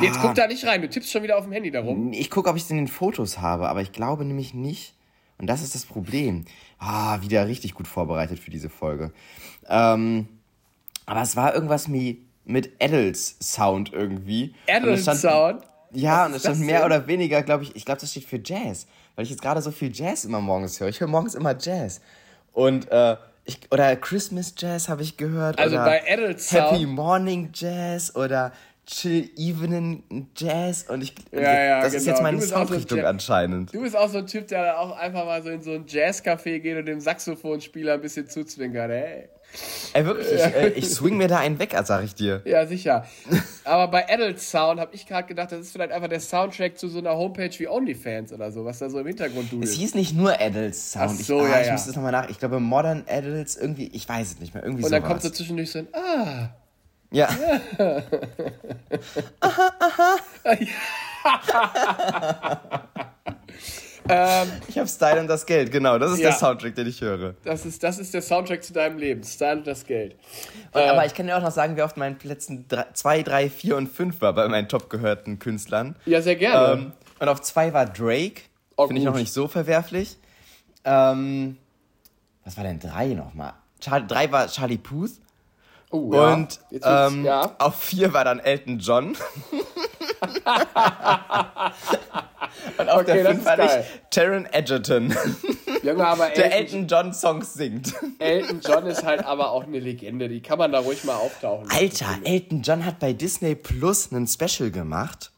Jetzt 0.01 0.19
Ah. 0.19 0.21
guck 0.21 0.35
da 0.35 0.47
nicht 0.47 0.65
rein, 0.65 0.81
du 0.81 0.87
tippst 0.89 1.11
schon 1.11 1.23
wieder 1.23 1.37
auf 1.37 1.43
dem 1.43 1.51
Handy 1.51 1.69
darum. 1.69 2.13
ich 2.13 2.29
gucke, 2.29 2.49
ob 2.49 2.55
ich 2.55 2.63
es 2.63 2.69
in 2.69 2.77
den 2.77 2.87
Fotos 2.87 3.39
habe, 3.39 3.67
aber 3.67 3.81
ich 3.81 3.91
glaube 3.91 4.23
nämlich 4.23 4.53
nicht. 4.53 4.93
Und 5.41 5.47
das 5.47 5.61
ist 5.63 5.73
das 5.75 5.85
Problem. 5.85 6.45
Ah, 6.77 7.19
wieder 7.21 7.47
richtig 7.47 7.73
gut 7.73 7.87
vorbereitet 7.87 8.39
für 8.39 8.51
diese 8.51 8.69
Folge. 8.69 9.11
Ähm, 9.67 10.27
aber 11.07 11.21
es 11.23 11.35
war 11.35 11.53
irgendwas 11.53 11.91
wie 11.91 12.21
mit 12.45 12.71
Adults 12.81 13.37
Sound 13.41 13.91
irgendwie. 13.91 14.53
Und 14.67 14.75
Adult 14.75 14.95
es 14.97 15.01
stand- 15.01 15.19
Sound. 15.19 15.61
Ja, 15.93 16.27
und 16.27 16.33
es 16.35 16.43
stand 16.43 16.59
mehr 16.61 16.77
denn? 16.79 16.85
oder 16.85 17.07
weniger, 17.07 17.41
glaube 17.41 17.63
ich, 17.63 17.75
ich 17.75 17.83
glaube, 17.85 17.99
das 17.99 18.11
steht 18.11 18.23
für 18.25 18.39
Jazz. 18.43 18.87
Weil 19.15 19.25
ich 19.25 19.31
jetzt 19.31 19.41
gerade 19.41 19.61
so 19.61 19.71
viel 19.71 19.91
Jazz 19.93 20.23
immer 20.25 20.39
morgens 20.39 20.79
höre. 20.79 20.87
Ich 20.87 20.99
höre 21.01 21.07
morgens 21.07 21.35
immer 21.35 21.55
Jazz. 21.57 21.99
Und, 22.53 22.89
äh, 22.91 23.17
ich, 23.43 23.59
oder 23.71 23.95
Christmas 23.95 24.53
Jazz 24.57 24.87
habe 24.89 25.01
ich 25.01 25.17
gehört. 25.17 25.57
Also 25.57 25.75
oder 25.75 25.85
bei 25.85 26.03
Adult 26.07 26.39
Happy. 26.51 26.85
Morning 26.85 27.49
Jazz 27.53 28.15
oder 28.15 28.53
Chill 28.87 29.29
Evening 29.37 30.27
Jazz. 30.35 30.85
Und 30.89 31.01
ich, 31.03 31.13
Ja, 31.31 31.39
ja, 31.41 31.81
das 31.81 31.93
ist 31.93 32.03
genau. 32.05 32.09
jetzt 32.11 32.19
Du 32.19 32.23
meine 32.23 32.41
so 32.41 32.47
Soundrichtung 32.55 32.97
Jazz- 32.97 33.07
anscheinend. 33.07 33.73
Du 33.73 33.81
bist 33.81 33.95
auch 33.95 34.09
so 34.09 34.17
ein 34.17 34.27
Typ, 34.27 34.47
der 34.47 34.65
dann 34.65 34.75
auch 34.75 34.97
einfach 34.97 35.25
mal 35.25 35.41
so 35.43 35.49
in 35.49 35.61
so 35.61 35.71
ein 35.71 35.85
Jazzcafé 35.85 36.59
geht 36.59 36.77
und 36.77 36.85
dem 36.87 36.99
Saxophonspieler 36.99 37.93
ein 37.93 38.01
bisschen 38.01 38.27
zuzwinkert. 38.27 38.89
Hey. 38.89 39.29
Ey, 39.93 40.05
wirklich, 40.05 40.27
ich, 40.31 40.39
äh, 40.41 40.69
ich 40.69 40.89
swing 40.89 41.17
mir 41.17 41.27
da 41.27 41.39
einen 41.39 41.59
weg, 41.59 41.75
sag 41.83 42.05
ich 42.05 42.15
dir. 42.15 42.41
Ja, 42.45 42.65
sicher. 42.65 43.05
Aber 43.65 43.89
bei 43.89 44.09
Adult 44.09 44.39
Sound 44.39 44.79
habe 44.79 44.95
ich 44.95 45.05
gerade 45.05 45.27
gedacht, 45.27 45.51
das 45.51 45.59
ist 45.59 45.71
vielleicht 45.73 45.91
einfach 45.91 46.07
der 46.07 46.21
Soundtrack 46.21 46.77
zu 46.77 46.87
so 46.87 46.99
einer 46.99 47.17
Homepage 47.17 47.51
wie 47.59 47.67
OnlyFans 47.67 48.31
oder 48.31 48.49
so, 48.53 48.63
was 48.63 48.79
da 48.79 48.89
so 48.89 48.99
im 48.99 49.07
Hintergrund 49.07 49.45
Es 49.45 49.49
dudelt. 49.51 49.71
hieß 49.73 49.95
nicht 49.95 50.15
nur 50.15 50.39
Adults 50.39 50.93
Sound. 50.93 51.11
Ach 51.13 51.15
so, 51.23 51.39
ich, 51.45 51.51
ah, 51.51 51.55
ja, 51.55 51.61
ich 51.61 51.67
ja. 51.67 51.73
muss 51.73 51.85
das 51.85 51.95
nochmal 51.97 52.13
nach. 52.13 52.29
Ich 52.29 52.39
glaube, 52.39 52.61
Modern 52.61 53.03
Adults 53.09 53.57
irgendwie, 53.57 53.87
ich 53.87 54.07
weiß 54.07 54.31
es 54.31 54.39
nicht 54.39 54.53
mehr. 54.53 54.63
Irgendwie 54.63 54.85
Und 54.85 54.91
dann 54.91 55.01
sowas. 55.01 55.09
kommt 55.09 55.21
so 55.21 55.29
zwischendurch 55.29 55.69
so 55.71 55.79
ein 55.79 55.87
Ah. 55.93 56.55
Ja. 57.11 57.29
Ähm, 64.09 64.47
Ich 64.67 64.77
habe 64.77 64.87
Style 64.87 65.19
und 65.21 65.27
das 65.27 65.45
Geld, 65.45 65.71
genau. 65.71 65.97
Das 65.99 66.11
ist 66.11 66.19
Ja. 66.19 66.29
der 66.29 66.37
Soundtrack, 66.37 66.75
den 66.75 66.87
ich 66.87 67.01
höre. 67.01 67.35
das, 67.43 67.65
ist, 67.65 67.83
das 67.83 67.99
ist 67.99 68.13
der 68.13 68.21
Soundtrack 68.21 68.63
zu 68.63 68.73
deinem 68.73 68.97
Leben. 68.97 69.23
Style 69.23 69.57
und 69.57 69.67
das 69.67 69.85
Geld. 69.85 70.15
Und, 70.73 70.81
aber 70.81 71.05
ich 71.05 71.13
kann 71.13 71.27
dir 71.27 71.37
auch 71.37 71.41
noch 71.41 71.51
sagen, 71.51 71.75
wer 71.75 71.85
auf 71.85 71.95
meinen 71.95 72.17
Plätzen 72.17 72.65
2, 72.93 73.23
3, 73.23 73.49
4 73.49 73.77
und 73.77 73.87
5 73.87 74.21
war 74.21 74.33
bei 74.33 74.47
meinen 74.47 74.67
top 74.67 74.89
gehörten 74.89 75.39
Künstlern. 75.39 75.95
Ja, 76.05 76.21
sehr 76.21 76.35
gerne. 76.35 76.73
Ähm, 76.73 76.91
und 77.19 77.29
auf 77.29 77.41
2 77.41 77.73
war 77.73 77.85
Drake. 77.85 78.41
Oh, 78.75 78.87
Finde 78.87 79.01
ich 79.01 79.05
noch 79.05 79.15
nicht 79.15 79.31
so 79.31 79.47
verwerflich. 79.47 80.17
Ähm, 80.83 81.57
was 82.43 82.57
war 82.57 82.63
denn 82.63 82.79
3 82.79 83.07
nochmal? 83.09 83.53
3 83.81 84.31
war 84.31 84.47
Charlie 84.47 84.77
Puth. 84.77 85.11
Oh, 85.91 86.13
ja. 86.13 86.33
Und 86.33 86.59
ähm, 86.71 87.25
ja. 87.25 87.55
auf 87.59 87.75
4 87.75 88.13
war 88.13 88.25
dann 88.25 88.39
Elton 88.39 88.79
John. 88.79 89.15
und 92.77 92.89
auf 92.89 93.01
Okay, 93.01 93.23
der 93.23 93.23
das 93.23 93.33
5 93.33 93.39
ist 93.39 93.45
war 93.45 93.59
ich 93.59 93.85
Taron 94.09 94.47
Egerton, 94.51 95.15
Junge, 95.83 96.05
aber 96.05 96.29
der 96.29 96.53
Elton, 96.53 96.81
Elton 96.81 96.87
John 96.87 97.13
Songs 97.13 97.53
singt. 97.53 97.93
Elton 98.19 98.61
John 98.61 98.85
ist 98.85 99.03
halt 99.03 99.25
aber 99.25 99.51
auch 99.51 99.63
eine 99.63 99.79
Legende. 99.79 100.29
Die 100.29 100.41
kann 100.41 100.57
man 100.57 100.71
da 100.71 100.79
ruhig 100.79 101.03
mal 101.03 101.15
auftauchen. 101.15 101.67
Alter. 101.71 102.19
Elton 102.23 102.61
John 102.61 102.85
hat 102.85 102.99
bei 102.99 103.13
Disney 103.13 103.55
Plus 103.55 104.11
einen 104.11 104.27
Special 104.27 104.71
gemacht, 104.71 105.31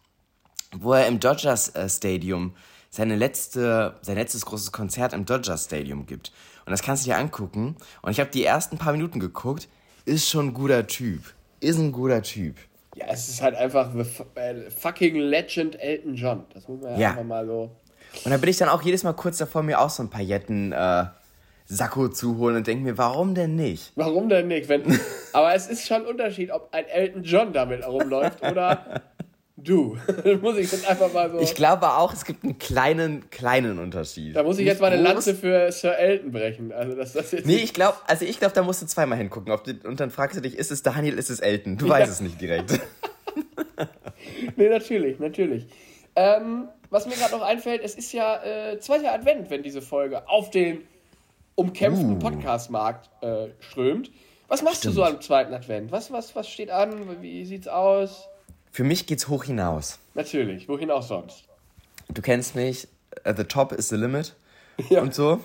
wo 0.76 0.94
er 0.94 1.08
im 1.08 1.20
Dodgers 1.20 1.70
äh, 1.76 1.88
Stadium 1.90 2.56
seine 2.90 3.16
letzte, 3.16 3.96
sein 4.02 4.18
letztes 4.18 4.46
großes 4.46 4.72
Konzert 4.72 5.14
im 5.14 5.26
Dodgers 5.26 5.66
Stadium 5.66 6.06
gibt. 6.06 6.32
Und 6.66 6.72
das 6.72 6.84
kannst 6.84 7.06
du 7.06 7.10
dir 7.10 7.18
angucken. 7.18 7.76
Und 8.02 8.12
ich 8.12 8.20
habe 8.20 8.30
die 8.30 8.44
ersten 8.44 8.78
paar 8.78 8.94
Minuten 8.94 9.20
geguckt. 9.20 9.68
Ist 10.06 10.30
schon 10.30 10.48
ein 10.48 10.54
guter 10.54 10.86
Typ. 10.88 11.22
Ist 11.60 11.78
ein 11.80 11.92
guter 11.92 12.22
Typ. 12.22 12.56
Ja, 12.96 13.06
es 13.10 13.30
ist 13.30 13.42
halt 13.42 13.56
einfach 13.56 13.90
äh, 14.36 14.70
fucking 14.70 15.16
Legend 15.16 15.80
Elton 15.82 16.16
John. 16.16 16.44
Das 16.54 16.68
muss 16.68 16.82
man 16.82 16.94
ja, 16.94 17.00
Ja. 17.00 17.10
einfach 17.12 17.24
mal 17.24 17.46
so. 17.46 17.72
Und 18.26 18.32
da 18.32 18.38
bin 18.38 18.50
ich 18.50 18.58
dann 18.58 18.70
auch 18.70 18.82
jedes 18.84 19.04
Mal 19.04 19.14
kurz 19.14 19.38
davor, 19.38 19.64
mir 19.64 19.80
auch 19.80 19.90
so 19.90 20.04
ein 20.04 20.10
Pailletten 20.10 20.72
äh, 20.72 21.06
Sakko 21.66 22.10
zu 22.10 22.38
holen 22.38 22.58
und 22.58 22.68
denke 22.68 22.84
mir, 22.84 22.98
warum 22.98 23.34
denn 23.34 23.56
nicht? 23.56 23.94
Warum 23.96 24.30
denn 24.30 24.48
nicht? 24.50 24.70
Wenn, 24.70 24.84
aber 25.34 25.56
es 25.56 25.68
ist 25.68 25.88
schon 25.88 26.02
ein 26.02 26.06
Unterschied, 26.08 26.52
ob 26.52 26.70
ein 26.74 26.86
Elton 26.86 27.24
John 27.24 27.54
damit 27.54 27.84
rumläuft 27.88 28.44
oder 28.44 29.02
Du, 29.64 29.98
muss 30.42 30.58
ich 30.58 30.72
jetzt 30.72 30.88
einfach 30.88 31.14
mal 31.14 31.32
so. 31.32 31.40
Ich 31.40 31.56
glaube 31.56 31.88
auch, 31.94 32.12
es 32.14 32.26
gibt 32.26 32.44
einen 32.44 32.58
kleinen, 32.58 33.30
kleinen 33.30 33.80
Unterschied. 33.80 34.36
Da 34.36 34.44
muss 34.44 34.60
ich 34.60 34.66
jetzt 34.66 34.82
mal 34.82 34.92
eine 34.92 35.02
Lanze 35.02 35.34
für 35.36 35.72
Sir 35.72 35.98
Elton 35.98 36.32
brechen. 36.32 36.74
Also, 36.74 36.96
dass 36.96 37.14
das 37.14 37.32
jetzt 37.32 37.46
nee, 37.46 37.56
ich 37.56 37.74
glaube, 37.74 37.98
also 38.08 38.26
ich 38.26 38.40
glaube, 38.40 38.54
da 38.54 38.64
musst 38.64 38.82
du 38.82 38.88
zweimal 38.88 39.18
hingucken. 39.18 39.54
Und 39.84 40.00
dann 40.00 40.12
fragst 40.12 40.36
du 40.38 40.42
dich, 40.42 40.58
ist 40.58 40.72
es 40.72 40.84
Daniel, 40.84 41.18
ist 41.18 41.30
es 41.30 41.40
Elton? 41.40 41.78
Du 41.78 41.86
ja. 41.86 41.94
weißt 41.94 42.12
es 42.12 42.20
nicht 42.20 42.42
direkt. 42.42 42.80
nee, 44.56 44.70
natürlich, 44.70 45.20
natürlich. 45.20 45.66
Ähm, 46.16 46.68
was 46.90 47.08
mir 47.08 47.16
gerade 47.16 47.32
noch 47.32 47.42
einfällt, 47.42 47.82
es 47.84 47.96
ist 47.96 48.12
ja 48.12 48.44
äh, 48.44 48.80
zweiter 48.80 49.14
Advent, 49.14 49.50
wenn 49.50 49.64
diese 49.64 49.82
Folge 49.82 50.28
auf 50.28 50.50
den 50.50 50.82
umkämpften 51.56 52.18
uh. 52.18 52.20
Podcastmarkt 52.20 53.10
äh, 53.24 53.48
strömt. 53.60 54.12
Was 54.48 54.62
machst 54.62 54.80
Stimmt. 54.80 54.96
du 54.96 54.96
so 54.98 55.04
am 55.04 55.22
zweiten 55.22 55.54
Advent? 55.54 55.92
Was, 55.92 56.12
was, 56.12 56.36
was 56.36 56.50
steht 56.50 56.70
an? 56.70 57.22
Wie 57.22 57.46
sieht's 57.46 57.68
aus? 57.68 58.30
Für 58.74 58.84
mich 58.84 59.06
geht's 59.06 59.28
hoch 59.28 59.44
hinaus. 59.44 60.00
Natürlich, 60.16 60.68
wohin 60.68 60.90
auch 60.90 61.04
sonst. 61.04 61.44
Du 62.08 62.24
kennst 62.24 62.56
mich, 62.56 62.88
uh, 63.24 63.32
the 63.38 63.44
top 63.44 63.72
is 63.72 63.90
the 63.90 63.96
limit 63.96 64.36
ja. 64.90 65.04
und 65.04 65.14
so. 65.14 65.44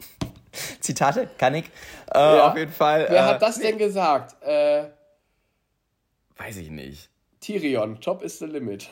Zitate, 0.80 1.28
kann 1.36 1.54
ich. 1.54 1.66
Äh, 2.14 2.18
ja. 2.18 2.48
Auf 2.48 2.56
jeden 2.56 2.72
Fall. 2.72 3.06
Wer 3.10 3.18
äh, 3.18 3.26
hat 3.26 3.42
das 3.42 3.58
denn 3.58 3.76
gesagt? 3.76 4.42
Äh, 4.42 4.84
weiß 6.38 6.56
ich 6.56 6.70
nicht. 6.70 7.10
Tyrion, 7.40 8.00
top 8.00 8.22
is 8.22 8.38
the 8.38 8.46
limit. 8.46 8.88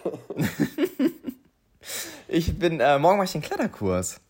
ich 2.28 2.58
bin, 2.58 2.80
äh, 2.80 2.98
morgen 2.98 3.16
mache 3.16 3.24
ich 3.24 3.32
den 3.32 3.40
Kletterkurs. 3.40 4.20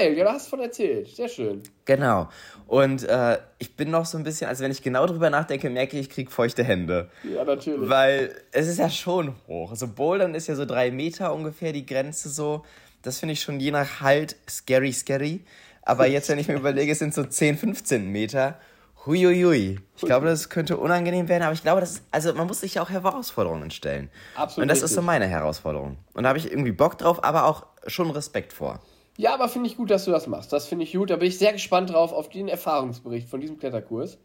Geil, 0.00 0.16
ja, 0.16 0.24
da 0.24 0.32
hast 0.32 0.46
du 0.46 0.50
von 0.50 0.60
erzählt. 0.60 1.08
Sehr 1.14 1.28
schön. 1.28 1.62
Genau. 1.84 2.28
Und 2.66 3.04
äh, 3.04 3.38
ich 3.58 3.76
bin 3.76 3.90
noch 3.90 4.06
so 4.06 4.16
ein 4.16 4.24
bisschen, 4.24 4.48
also 4.48 4.64
wenn 4.64 4.70
ich 4.70 4.82
genau 4.82 5.04
drüber 5.04 5.28
nachdenke, 5.28 5.68
merke 5.68 5.98
ich, 5.98 6.06
ich 6.06 6.10
kriege 6.10 6.30
feuchte 6.30 6.64
Hände. 6.64 7.10
Ja, 7.22 7.44
natürlich. 7.44 7.88
Weil 7.88 8.34
es 8.50 8.66
ist 8.66 8.78
ja 8.78 8.88
schon 8.88 9.34
hoch. 9.46 9.70
Also 9.70 9.88
Bouldern 9.88 10.34
ist 10.34 10.46
ja 10.46 10.54
so 10.54 10.64
drei 10.64 10.90
Meter 10.90 11.34
ungefähr 11.34 11.72
die 11.72 11.84
Grenze 11.84 12.30
so. 12.30 12.64
Das 13.02 13.18
finde 13.18 13.34
ich 13.34 13.42
schon 13.42 13.60
je 13.60 13.72
nach 13.72 14.00
Halt 14.00 14.36
scary, 14.48 14.92
scary. 14.92 15.44
Aber 15.82 16.06
jetzt, 16.06 16.30
wenn 16.30 16.38
ich 16.38 16.48
mir 16.48 16.54
überlege, 16.54 16.92
es 16.92 16.98
sind 16.98 17.12
so 17.12 17.24
10, 17.24 17.58
15 17.58 18.10
Meter. 18.10 18.58
Huiuiui. 19.04 19.80
Ich 19.96 20.02
glaube, 20.02 20.26
das 20.26 20.48
könnte 20.48 20.76
unangenehm 20.76 21.28
werden, 21.28 21.42
aber 21.42 21.54
ich 21.54 21.62
glaube, 21.62 21.80
das 21.80 21.92
ist, 21.92 22.02
also 22.10 22.34
man 22.34 22.46
muss 22.46 22.60
sich 22.60 22.74
ja 22.74 22.82
auch 22.82 22.90
Herausforderungen 22.90 23.70
stellen. 23.70 24.10
Absolut. 24.34 24.62
Und 24.62 24.68
das 24.68 24.76
richtig. 24.76 24.90
ist 24.90 24.94
so 24.94 25.02
meine 25.02 25.26
Herausforderung. 25.26 25.98
Und 26.14 26.22
da 26.22 26.30
habe 26.30 26.38
ich 26.38 26.50
irgendwie 26.50 26.72
Bock 26.72 26.98
drauf, 26.98 27.24
aber 27.24 27.44
auch 27.44 27.66
schon 27.86 28.10
Respekt 28.10 28.52
vor. 28.52 28.80
Ja, 29.20 29.34
aber 29.34 29.50
finde 29.50 29.68
ich 29.68 29.76
gut, 29.76 29.90
dass 29.90 30.06
du 30.06 30.12
das 30.12 30.26
machst. 30.28 30.50
Das 30.50 30.66
finde 30.66 30.84
ich 30.84 30.94
gut. 30.94 31.10
Da 31.10 31.16
bin 31.16 31.28
ich 31.28 31.36
sehr 31.36 31.52
gespannt 31.52 31.90
drauf 31.90 32.10
auf 32.10 32.30
den 32.30 32.48
Erfahrungsbericht 32.48 33.28
von 33.28 33.38
diesem 33.38 33.58
Kletterkurs. 33.58 34.16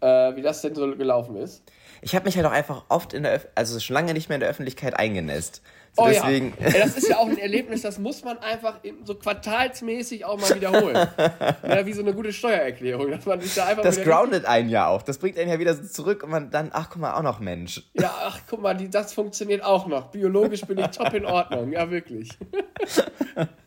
Äh, 0.00 0.34
wie 0.36 0.40
das 0.40 0.62
denn 0.62 0.74
so 0.74 0.96
gelaufen 0.96 1.36
ist. 1.36 1.62
Ich 2.00 2.14
habe 2.14 2.24
mich 2.24 2.34
halt 2.36 2.46
auch 2.46 2.50
einfach 2.50 2.86
oft 2.88 3.12
in 3.12 3.22
der, 3.22 3.34
Öf 3.34 3.48
also 3.54 3.78
schon 3.80 3.92
lange 3.92 4.14
nicht 4.14 4.30
mehr 4.30 4.36
in 4.36 4.40
der 4.40 4.48
Öffentlichkeit 4.48 4.98
eingenässt. 4.98 5.60
So 5.92 6.02
oh 6.02 6.06
deswegen. 6.08 6.54
ja. 6.58 6.70
das 6.70 6.96
ist 6.96 7.08
ja 7.08 7.18
auch 7.18 7.28
ein 7.28 7.36
Erlebnis, 7.36 7.82
das 7.82 7.98
muss 7.98 8.24
man 8.24 8.38
einfach 8.38 8.80
so 9.04 9.14
quartalsmäßig 9.14 10.24
auch 10.24 10.40
mal 10.40 10.54
wiederholen. 10.56 10.96
ja, 11.62 11.84
wie 11.84 11.92
so 11.92 12.00
eine 12.00 12.14
gute 12.14 12.32
Steuererklärung, 12.32 13.10
dass 13.10 13.26
man 13.26 13.40
sich 13.42 13.54
da 13.54 13.66
einfach 13.66 13.82
Das 13.82 14.02
groundet 14.02 14.46
einen 14.46 14.70
ja 14.70 14.88
auch. 14.88 15.02
Das 15.02 15.18
bringt 15.18 15.38
einen 15.38 15.50
ja 15.50 15.58
wieder 15.58 15.82
zurück 15.82 16.22
und 16.22 16.30
man 16.30 16.50
dann, 16.50 16.70
ach 16.72 16.88
guck 16.90 17.02
mal, 17.02 17.14
auch 17.14 17.22
noch 17.22 17.40
Mensch. 17.40 17.82
Ja, 17.92 18.12
ach 18.24 18.40
guck 18.48 18.62
mal, 18.62 18.74
die, 18.74 18.88
das 18.88 19.12
funktioniert 19.12 19.62
auch 19.62 19.86
noch. 19.86 20.10
Biologisch 20.10 20.62
bin 20.62 20.78
ich 20.78 20.86
top 20.88 21.12
in 21.12 21.26
Ordnung, 21.26 21.72
ja 21.72 21.90
wirklich. 21.90 22.30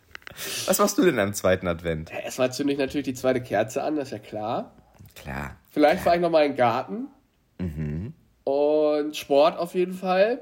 Was 0.65 0.79
machst 0.79 0.98
du 0.98 1.03
denn 1.03 1.20
am 1.20 1.34
zweiten 1.34 1.67
Advent? 1.67 2.10
Ja, 2.12 2.20
erstmal 2.20 2.51
zünde 2.51 2.74
ich 2.74 2.79
natürlich 2.79 3.06
die 3.06 3.13
zweite 3.13 3.41
Kerze 3.41 3.84
an, 3.84 3.96
das 3.96 4.10
ist 4.10 4.12
ja 4.12 4.20
klar. 4.20 4.72
Klar. 5.15 5.56
Vielleicht 5.72 6.03
fahre 6.03 6.17
ich 6.17 6.22
nochmal 6.22 6.46
in 6.46 6.51
den 6.51 6.58
Garten. 6.58 7.08
Mhm. 7.60 8.13
Und 8.44 9.15
Sport 9.15 9.58
auf 9.58 9.74
jeden 9.74 9.94
Fall. 9.94 10.41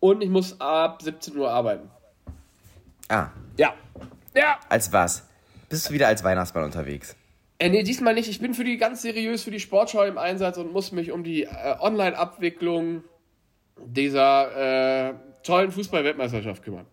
Und 0.00 0.22
ich 0.22 0.28
muss 0.28 0.60
ab 0.60 1.02
17 1.02 1.36
Uhr 1.36 1.50
arbeiten. 1.50 1.88
Ah. 3.08 3.28
Ja. 3.56 3.74
Ja. 4.34 4.58
Als 4.68 4.92
was? 4.92 5.26
Bist 5.68 5.88
du 5.88 5.94
wieder 5.94 6.08
als 6.08 6.24
Weihnachtsmann 6.24 6.64
unterwegs? 6.64 7.16
Äh, 7.58 7.70
nee, 7.70 7.82
diesmal 7.84 8.14
nicht. 8.14 8.28
Ich 8.28 8.40
bin 8.40 8.54
für 8.54 8.64
die 8.64 8.76
ganz 8.76 9.02
seriös 9.02 9.44
für 9.44 9.50
die 9.50 9.60
Sportschau 9.60 10.02
im 10.04 10.18
Einsatz 10.18 10.58
und 10.58 10.72
muss 10.72 10.92
mich 10.92 11.12
um 11.12 11.24
die 11.24 11.44
äh, 11.44 11.76
Online-Abwicklung 11.80 13.04
dieser 13.78 15.10
äh, 15.10 15.14
tollen 15.42 15.70
Fußball-Weltmeisterschaft 15.70 16.62
kümmern. 16.62 16.86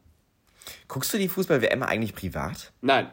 Guckst 0.88 1.14
du 1.14 1.18
die 1.18 1.30
Fußball-WM 1.30 1.84
eigentlich 1.84 2.14
privat? 2.16 2.72
Nein. 2.82 3.08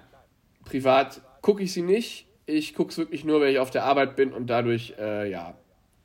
Privat 0.65 1.23
gucke 1.43 1.63
ich 1.63 1.73
sie 1.73 1.83
nicht. 1.83 2.27
Ich 2.47 2.75
gucke 2.75 2.91
es 2.91 2.99
wirklich 2.99 3.25
nur, 3.25 3.41
wenn 3.41 3.51
ich 3.51 3.59
auf 3.59 3.71
der 3.71 3.85
Arbeit 3.85 4.17
bin 4.17 4.33
und 4.33 4.47
dadurch, 4.49 4.95
äh, 4.99 5.31
ja, 5.31 5.55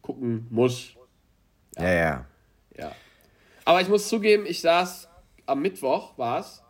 gucken 0.02 0.48
muss. 0.50 0.96
Ja. 1.78 1.84
ja, 1.84 1.94
ja. 1.94 2.26
Ja. 2.78 2.92
Aber 3.66 3.82
ich 3.82 3.90
muss 3.90 4.10
zugeben, 4.10 4.46
ich 4.46 4.62
saß 4.62 5.10
am 5.46 5.62
Mittwoch, 5.62 6.18
war 6.18 6.40
es. 6.40 6.62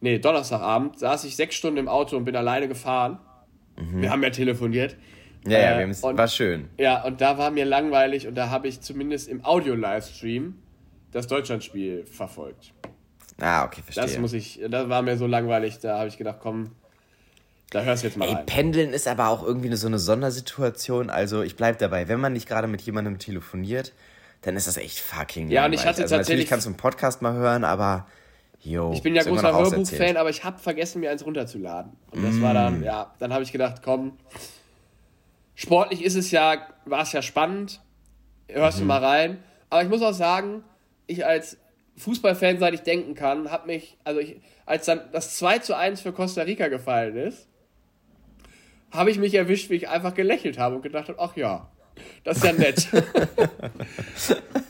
Nee, 0.00 0.18
Donnerstagabend, 0.18 0.98
saß 0.98 1.24
ich 1.24 1.36
sechs 1.36 1.56
Stunden 1.56 1.78
im 1.78 1.88
Auto 1.88 2.16
und 2.16 2.24
bin 2.24 2.34
alleine 2.36 2.68
gefahren. 2.68 3.18
Mhm. 3.76 4.02
Wir 4.02 4.10
haben 4.10 4.22
ja 4.22 4.30
telefoniert. 4.30 4.96
Ja, 5.46 5.58
ja, 5.58 5.80
äh, 5.80 5.84
und, 5.84 6.18
war 6.18 6.28
schön. 6.28 6.68
Ja, 6.78 7.02
und 7.04 7.20
da 7.20 7.38
war 7.38 7.50
mir 7.50 7.64
langweilig 7.64 8.26
und 8.26 8.34
da 8.34 8.50
habe 8.50 8.68
ich 8.68 8.80
zumindest 8.80 9.28
im 9.28 9.44
Audio-Livestream 9.44 10.54
das 11.12 11.26
Deutschlandspiel 11.26 12.06
verfolgt. 12.06 12.72
Ah, 13.40 13.64
okay, 13.64 13.82
verstehe. 13.82 14.04
Das 14.04 14.18
muss 14.18 14.32
ich, 14.32 14.60
das 14.68 14.88
war 14.88 15.02
mir 15.02 15.16
so 15.16 15.26
langweilig, 15.26 15.78
da 15.78 15.98
habe 15.98 16.08
ich 16.08 16.18
gedacht, 16.18 16.38
komm, 16.40 16.72
da 17.70 17.82
hörst 17.82 18.02
du 18.02 18.08
jetzt 18.08 18.16
mal 18.16 18.28
Ey, 18.28 18.34
rein. 18.34 18.46
Pendeln 18.46 18.92
ist 18.92 19.06
aber 19.06 19.28
auch 19.28 19.44
irgendwie 19.44 19.74
so 19.76 19.86
eine 19.86 19.98
Sondersituation. 19.98 21.08
Also 21.08 21.42
ich 21.42 21.56
bleib 21.56 21.78
dabei, 21.78 22.08
wenn 22.08 22.20
man 22.20 22.32
nicht 22.32 22.48
gerade 22.48 22.66
mit 22.66 22.82
jemandem 22.82 23.18
telefoniert, 23.18 23.92
dann 24.42 24.56
ist 24.56 24.66
das 24.66 24.76
echt 24.76 24.98
fucking 24.98 25.50
Ja, 25.50 25.66
und 25.66 25.72
ich 25.72 25.80
hatte 25.80 26.02
also 26.02 26.16
tatsächlich... 26.16 26.18
Natürlich 26.18 26.48
kannst 26.48 26.66
du 26.66 26.70
einen 26.70 26.76
Podcast 26.76 27.22
mal 27.22 27.34
hören, 27.34 27.64
aber... 27.64 28.06
Yo, 28.62 28.92
ich 28.92 29.02
bin 29.02 29.14
ja 29.14 29.22
großer 29.22 29.56
Hörbuch-Fan, 29.56 30.18
aber 30.18 30.28
ich 30.28 30.44
habe 30.44 30.58
vergessen, 30.58 31.00
mir 31.00 31.10
eins 31.10 31.24
runterzuladen. 31.24 31.92
Und 32.10 32.22
das 32.22 32.34
mm. 32.34 32.42
war 32.42 32.52
dann, 32.52 32.82
ja, 32.82 33.14
dann 33.18 33.32
habe 33.32 33.42
ich 33.42 33.52
gedacht, 33.52 33.80
komm, 33.82 34.18
sportlich 35.54 36.04
ist 36.04 36.14
es 36.14 36.30
ja, 36.30 36.66
war 36.84 37.02
es 37.02 37.12
ja 37.12 37.22
spannend, 37.22 37.80
hörst 38.48 38.76
mhm. 38.76 38.82
du 38.82 38.86
mal 38.86 39.02
rein. 39.02 39.38
Aber 39.70 39.82
ich 39.82 39.88
muss 39.88 40.02
auch 40.02 40.12
sagen, 40.12 40.62
ich 41.06 41.24
als 41.24 41.56
Fußballfan, 42.00 42.58
seit 42.58 42.74
ich 42.74 42.80
denken 42.80 43.14
kann, 43.14 43.50
habe 43.50 43.66
mich, 43.66 43.96
also 44.04 44.20
ich, 44.20 44.40
als 44.66 44.86
dann 44.86 45.00
das 45.12 45.36
2 45.38 45.58
zu 45.60 45.76
1 45.76 46.00
für 46.00 46.12
Costa 46.12 46.42
Rica 46.42 46.68
gefallen 46.68 47.16
ist, 47.16 47.46
habe 48.90 49.10
ich 49.10 49.18
mich 49.18 49.34
erwischt, 49.34 49.70
wie 49.70 49.74
ich 49.74 49.88
einfach 49.88 50.14
gelächelt 50.14 50.58
habe 50.58 50.76
und 50.76 50.82
gedacht 50.82 51.08
habe, 51.08 51.18
ach 51.20 51.36
ja, 51.36 51.70
das 52.24 52.38
ist 52.38 52.44
ja 52.44 52.52
nett. 52.52 52.88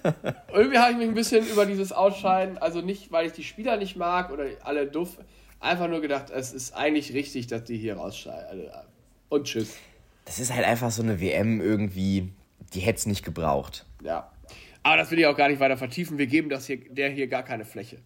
Irgendwie 0.52 0.78
habe 0.78 0.92
ich 0.92 0.98
mich 0.98 1.08
ein 1.08 1.14
bisschen 1.14 1.46
über 1.46 1.66
dieses 1.66 1.92
Ausscheiden, 1.92 2.58
also 2.58 2.80
nicht, 2.80 3.12
weil 3.12 3.26
ich 3.26 3.32
die 3.32 3.44
Spieler 3.44 3.76
nicht 3.76 3.96
mag 3.96 4.30
oder 4.30 4.44
alle 4.62 4.86
doof, 4.86 5.18
einfach 5.60 5.88
nur 5.88 6.00
gedacht, 6.00 6.30
es 6.30 6.52
ist 6.52 6.74
eigentlich 6.74 7.12
richtig, 7.12 7.46
dass 7.46 7.64
die 7.64 7.78
hier 7.78 7.96
rausscheiden. 7.96 8.68
Und 9.28 9.44
tschüss. 9.44 9.76
Das 10.24 10.38
ist 10.38 10.54
halt 10.54 10.66
einfach 10.66 10.90
so 10.90 11.02
eine 11.02 11.20
WM 11.20 11.60
irgendwie, 11.60 12.32
die 12.74 12.80
hätte 12.80 12.98
es 12.98 13.06
nicht 13.06 13.24
gebraucht. 13.24 13.86
Ja. 14.02 14.30
Aber 14.82 14.96
das 14.96 15.10
will 15.10 15.18
ich 15.18 15.26
auch 15.26 15.36
gar 15.36 15.48
nicht 15.48 15.60
weiter 15.60 15.76
vertiefen. 15.76 16.18
Wir 16.18 16.26
geben 16.26 16.48
das 16.48 16.66
hier, 16.66 16.78
der 16.78 17.10
hier 17.10 17.26
gar 17.26 17.42
keine 17.42 17.64
Fläche. 17.64 17.98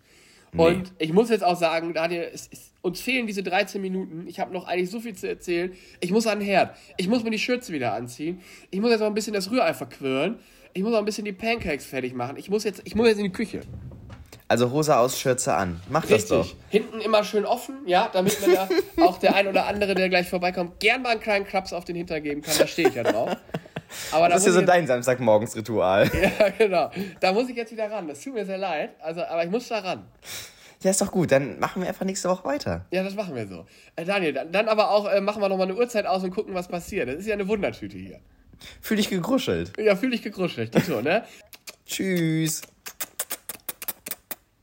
Nee. 0.53 0.63
Und 0.63 0.93
ich 0.99 1.13
muss 1.13 1.31
jetzt 1.31 1.43
auch 1.43 1.57
sagen, 1.57 1.95
Daniel, 1.95 2.29
es, 2.33 2.49
es, 2.53 2.73
uns 2.81 3.01
fehlen 3.01 3.27
diese 3.27 3.43
13 3.43 3.81
Minuten. 3.81 4.27
Ich 4.29 4.39
habe 4.39 4.53
noch 4.53 4.67
eigentlich 4.67 4.91
so 4.91 5.01
viel 5.01 5.15
zu 5.15 5.29
erzählen. 5.29 5.73
Ich 6.01 6.11
muss 6.13 6.27
an 6.27 6.39
den 6.39 6.47
Herd. 6.47 6.77
Ich 6.97 7.09
muss 7.09 7.25
mir 7.25 7.31
die 7.31 7.39
Schürze 7.39 7.73
wieder 7.73 7.93
anziehen. 7.93 8.41
Ich 8.71 8.81
muss 8.81 8.91
jetzt 8.91 9.01
noch 9.01 9.09
ein 9.09 9.15
bisschen 9.15 9.35
das 9.35 9.51
Rührei 9.51 9.75
verquirlen. 9.75 10.39
Ich 10.73 10.83
muss 10.83 10.93
noch 10.93 10.99
ein 10.99 11.05
bisschen 11.05 11.25
die 11.25 11.33
Pancakes 11.33 11.85
fertig 11.85 12.15
machen. 12.15 12.37
Ich 12.37 12.51
muss 12.51 12.65
jetzt, 12.65 12.83
ich 12.85 12.95
muss 12.95 13.07
jetzt 13.07 13.19
in 13.19 13.25
die 13.25 13.33
Küche. 13.33 13.61
Also 14.47 14.71
Hose 14.71 14.97
aus, 14.97 15.19
Schürze 15.19 15.55
an. 15.55 15.81
Mach 15.89 16.03
Richtig. 16.03 16.29
das 16.29 16.29
doch. 16.29 16.55
Hinten 16.69 17.01
immer 17.01 17.25
schön 17.25 17.47
offen, 17.47 17.77
ja, 17.87 18.11
damit 18.13 18.47
mir 18.47 18.55
da 18.55 18.69
auch 19.03 19.19
der 19.19 19.35
ein 19.35 19.49
oder 19.49 19.67
andere, 19.67 19.95
der 19.95 20.09
gleich 20.09 20.29
vorbeikommt, 20.29 20.81
gern 20.81 21.03
mal 21.03 21.11
einen 21.11 21.21
kleinen 21.21 21.47
Klaps 21.47 21.73
auf 21.73 21.85
den 21.85 21.97
Hintern 21.97 22.23
geben 22.23 22.43
kann. 22.43 22.55
Da 22.59 22.67
stehe 22.67 22.89
ich 22.89 22.95
ja 22.95 23.05
drauf. 23.05 23.37
Aber 24.13 24.29
das 24.29 24.41
ist 24.41 24.47
ja 24.47 24.53
so 24.53 24.63
dein 24.63 24.87
Samstagmorgensritual. 24.87 26.11
Ja, 26.25 26.49
genau. 26.51 26.91
Da 27.21 27.33
muss 27.33 27.49
ich 27.49 27.57
jetzt 27.57 27.73
wieder 27.73 27.91
ran. 27.91 28.09
Das 28.09 28.21
tut 28.21 28.35
mir 28.35 28.45
sehr 28.45 28.59
leid. 28.59 28.91
Also, 29.01 29.23
aber 29.23 29.45
ich 29.45 29.51
muss 29.51 29.69
da 29.69 29.79
ran. 29.79 30.05
Ja, 30.83 30.91
ist 30.91 31.01
doch 31.01 31.11
gut. 31.11 31.33
Dann 31.33 31.59
machen 31.59 31.83
wir 31.83 31.89
einfach 31.89 32.05
nächste 32.05 32.29
Woche 32.29 32.45
weiter. 32.45 32.87
Ja, 32.91 33.03
das 33.03 33.15
machen 33.15 33.35
wir 33.35 33.47
so. 33.47 33.67
Äh, 33.97 34.05
Daniel, 34.05 34.33
dann, 34.33 34.53
dann 34.53 34.69
aber 34.69 34.91
auch 34.91 35.11
äh, 35.11 35.21
machen 35.21 35.41
wir 35.43 35.49
nochmal 35.49 35.69
eine 35.69 35.77
Uhrzeit 35.77 36.07
aus 36.07 36.23
und 36.25 36.31
gucken, 36.31 36.55
was 36.55 36.69
passiert. 36.69 37.09
Das 37.09 37.17
ist 37.17 37.27
ja 37.27 37.35
eine 37.35 37.49
Wundertüte 37.49 37.97
hier. 37.97 38.21
Fühl 38.81 38.97
dich 38.97 39.11
gegruschelt. 39.11 39.73
Ja, 39.79 39.97
fühl 39.97 40.11
dich 40.11 40.23
gegruschelt. 40.23 40.75
So, 40.85 41.01
ne? 41.01 41.25
Tschüss. 41.87 42.63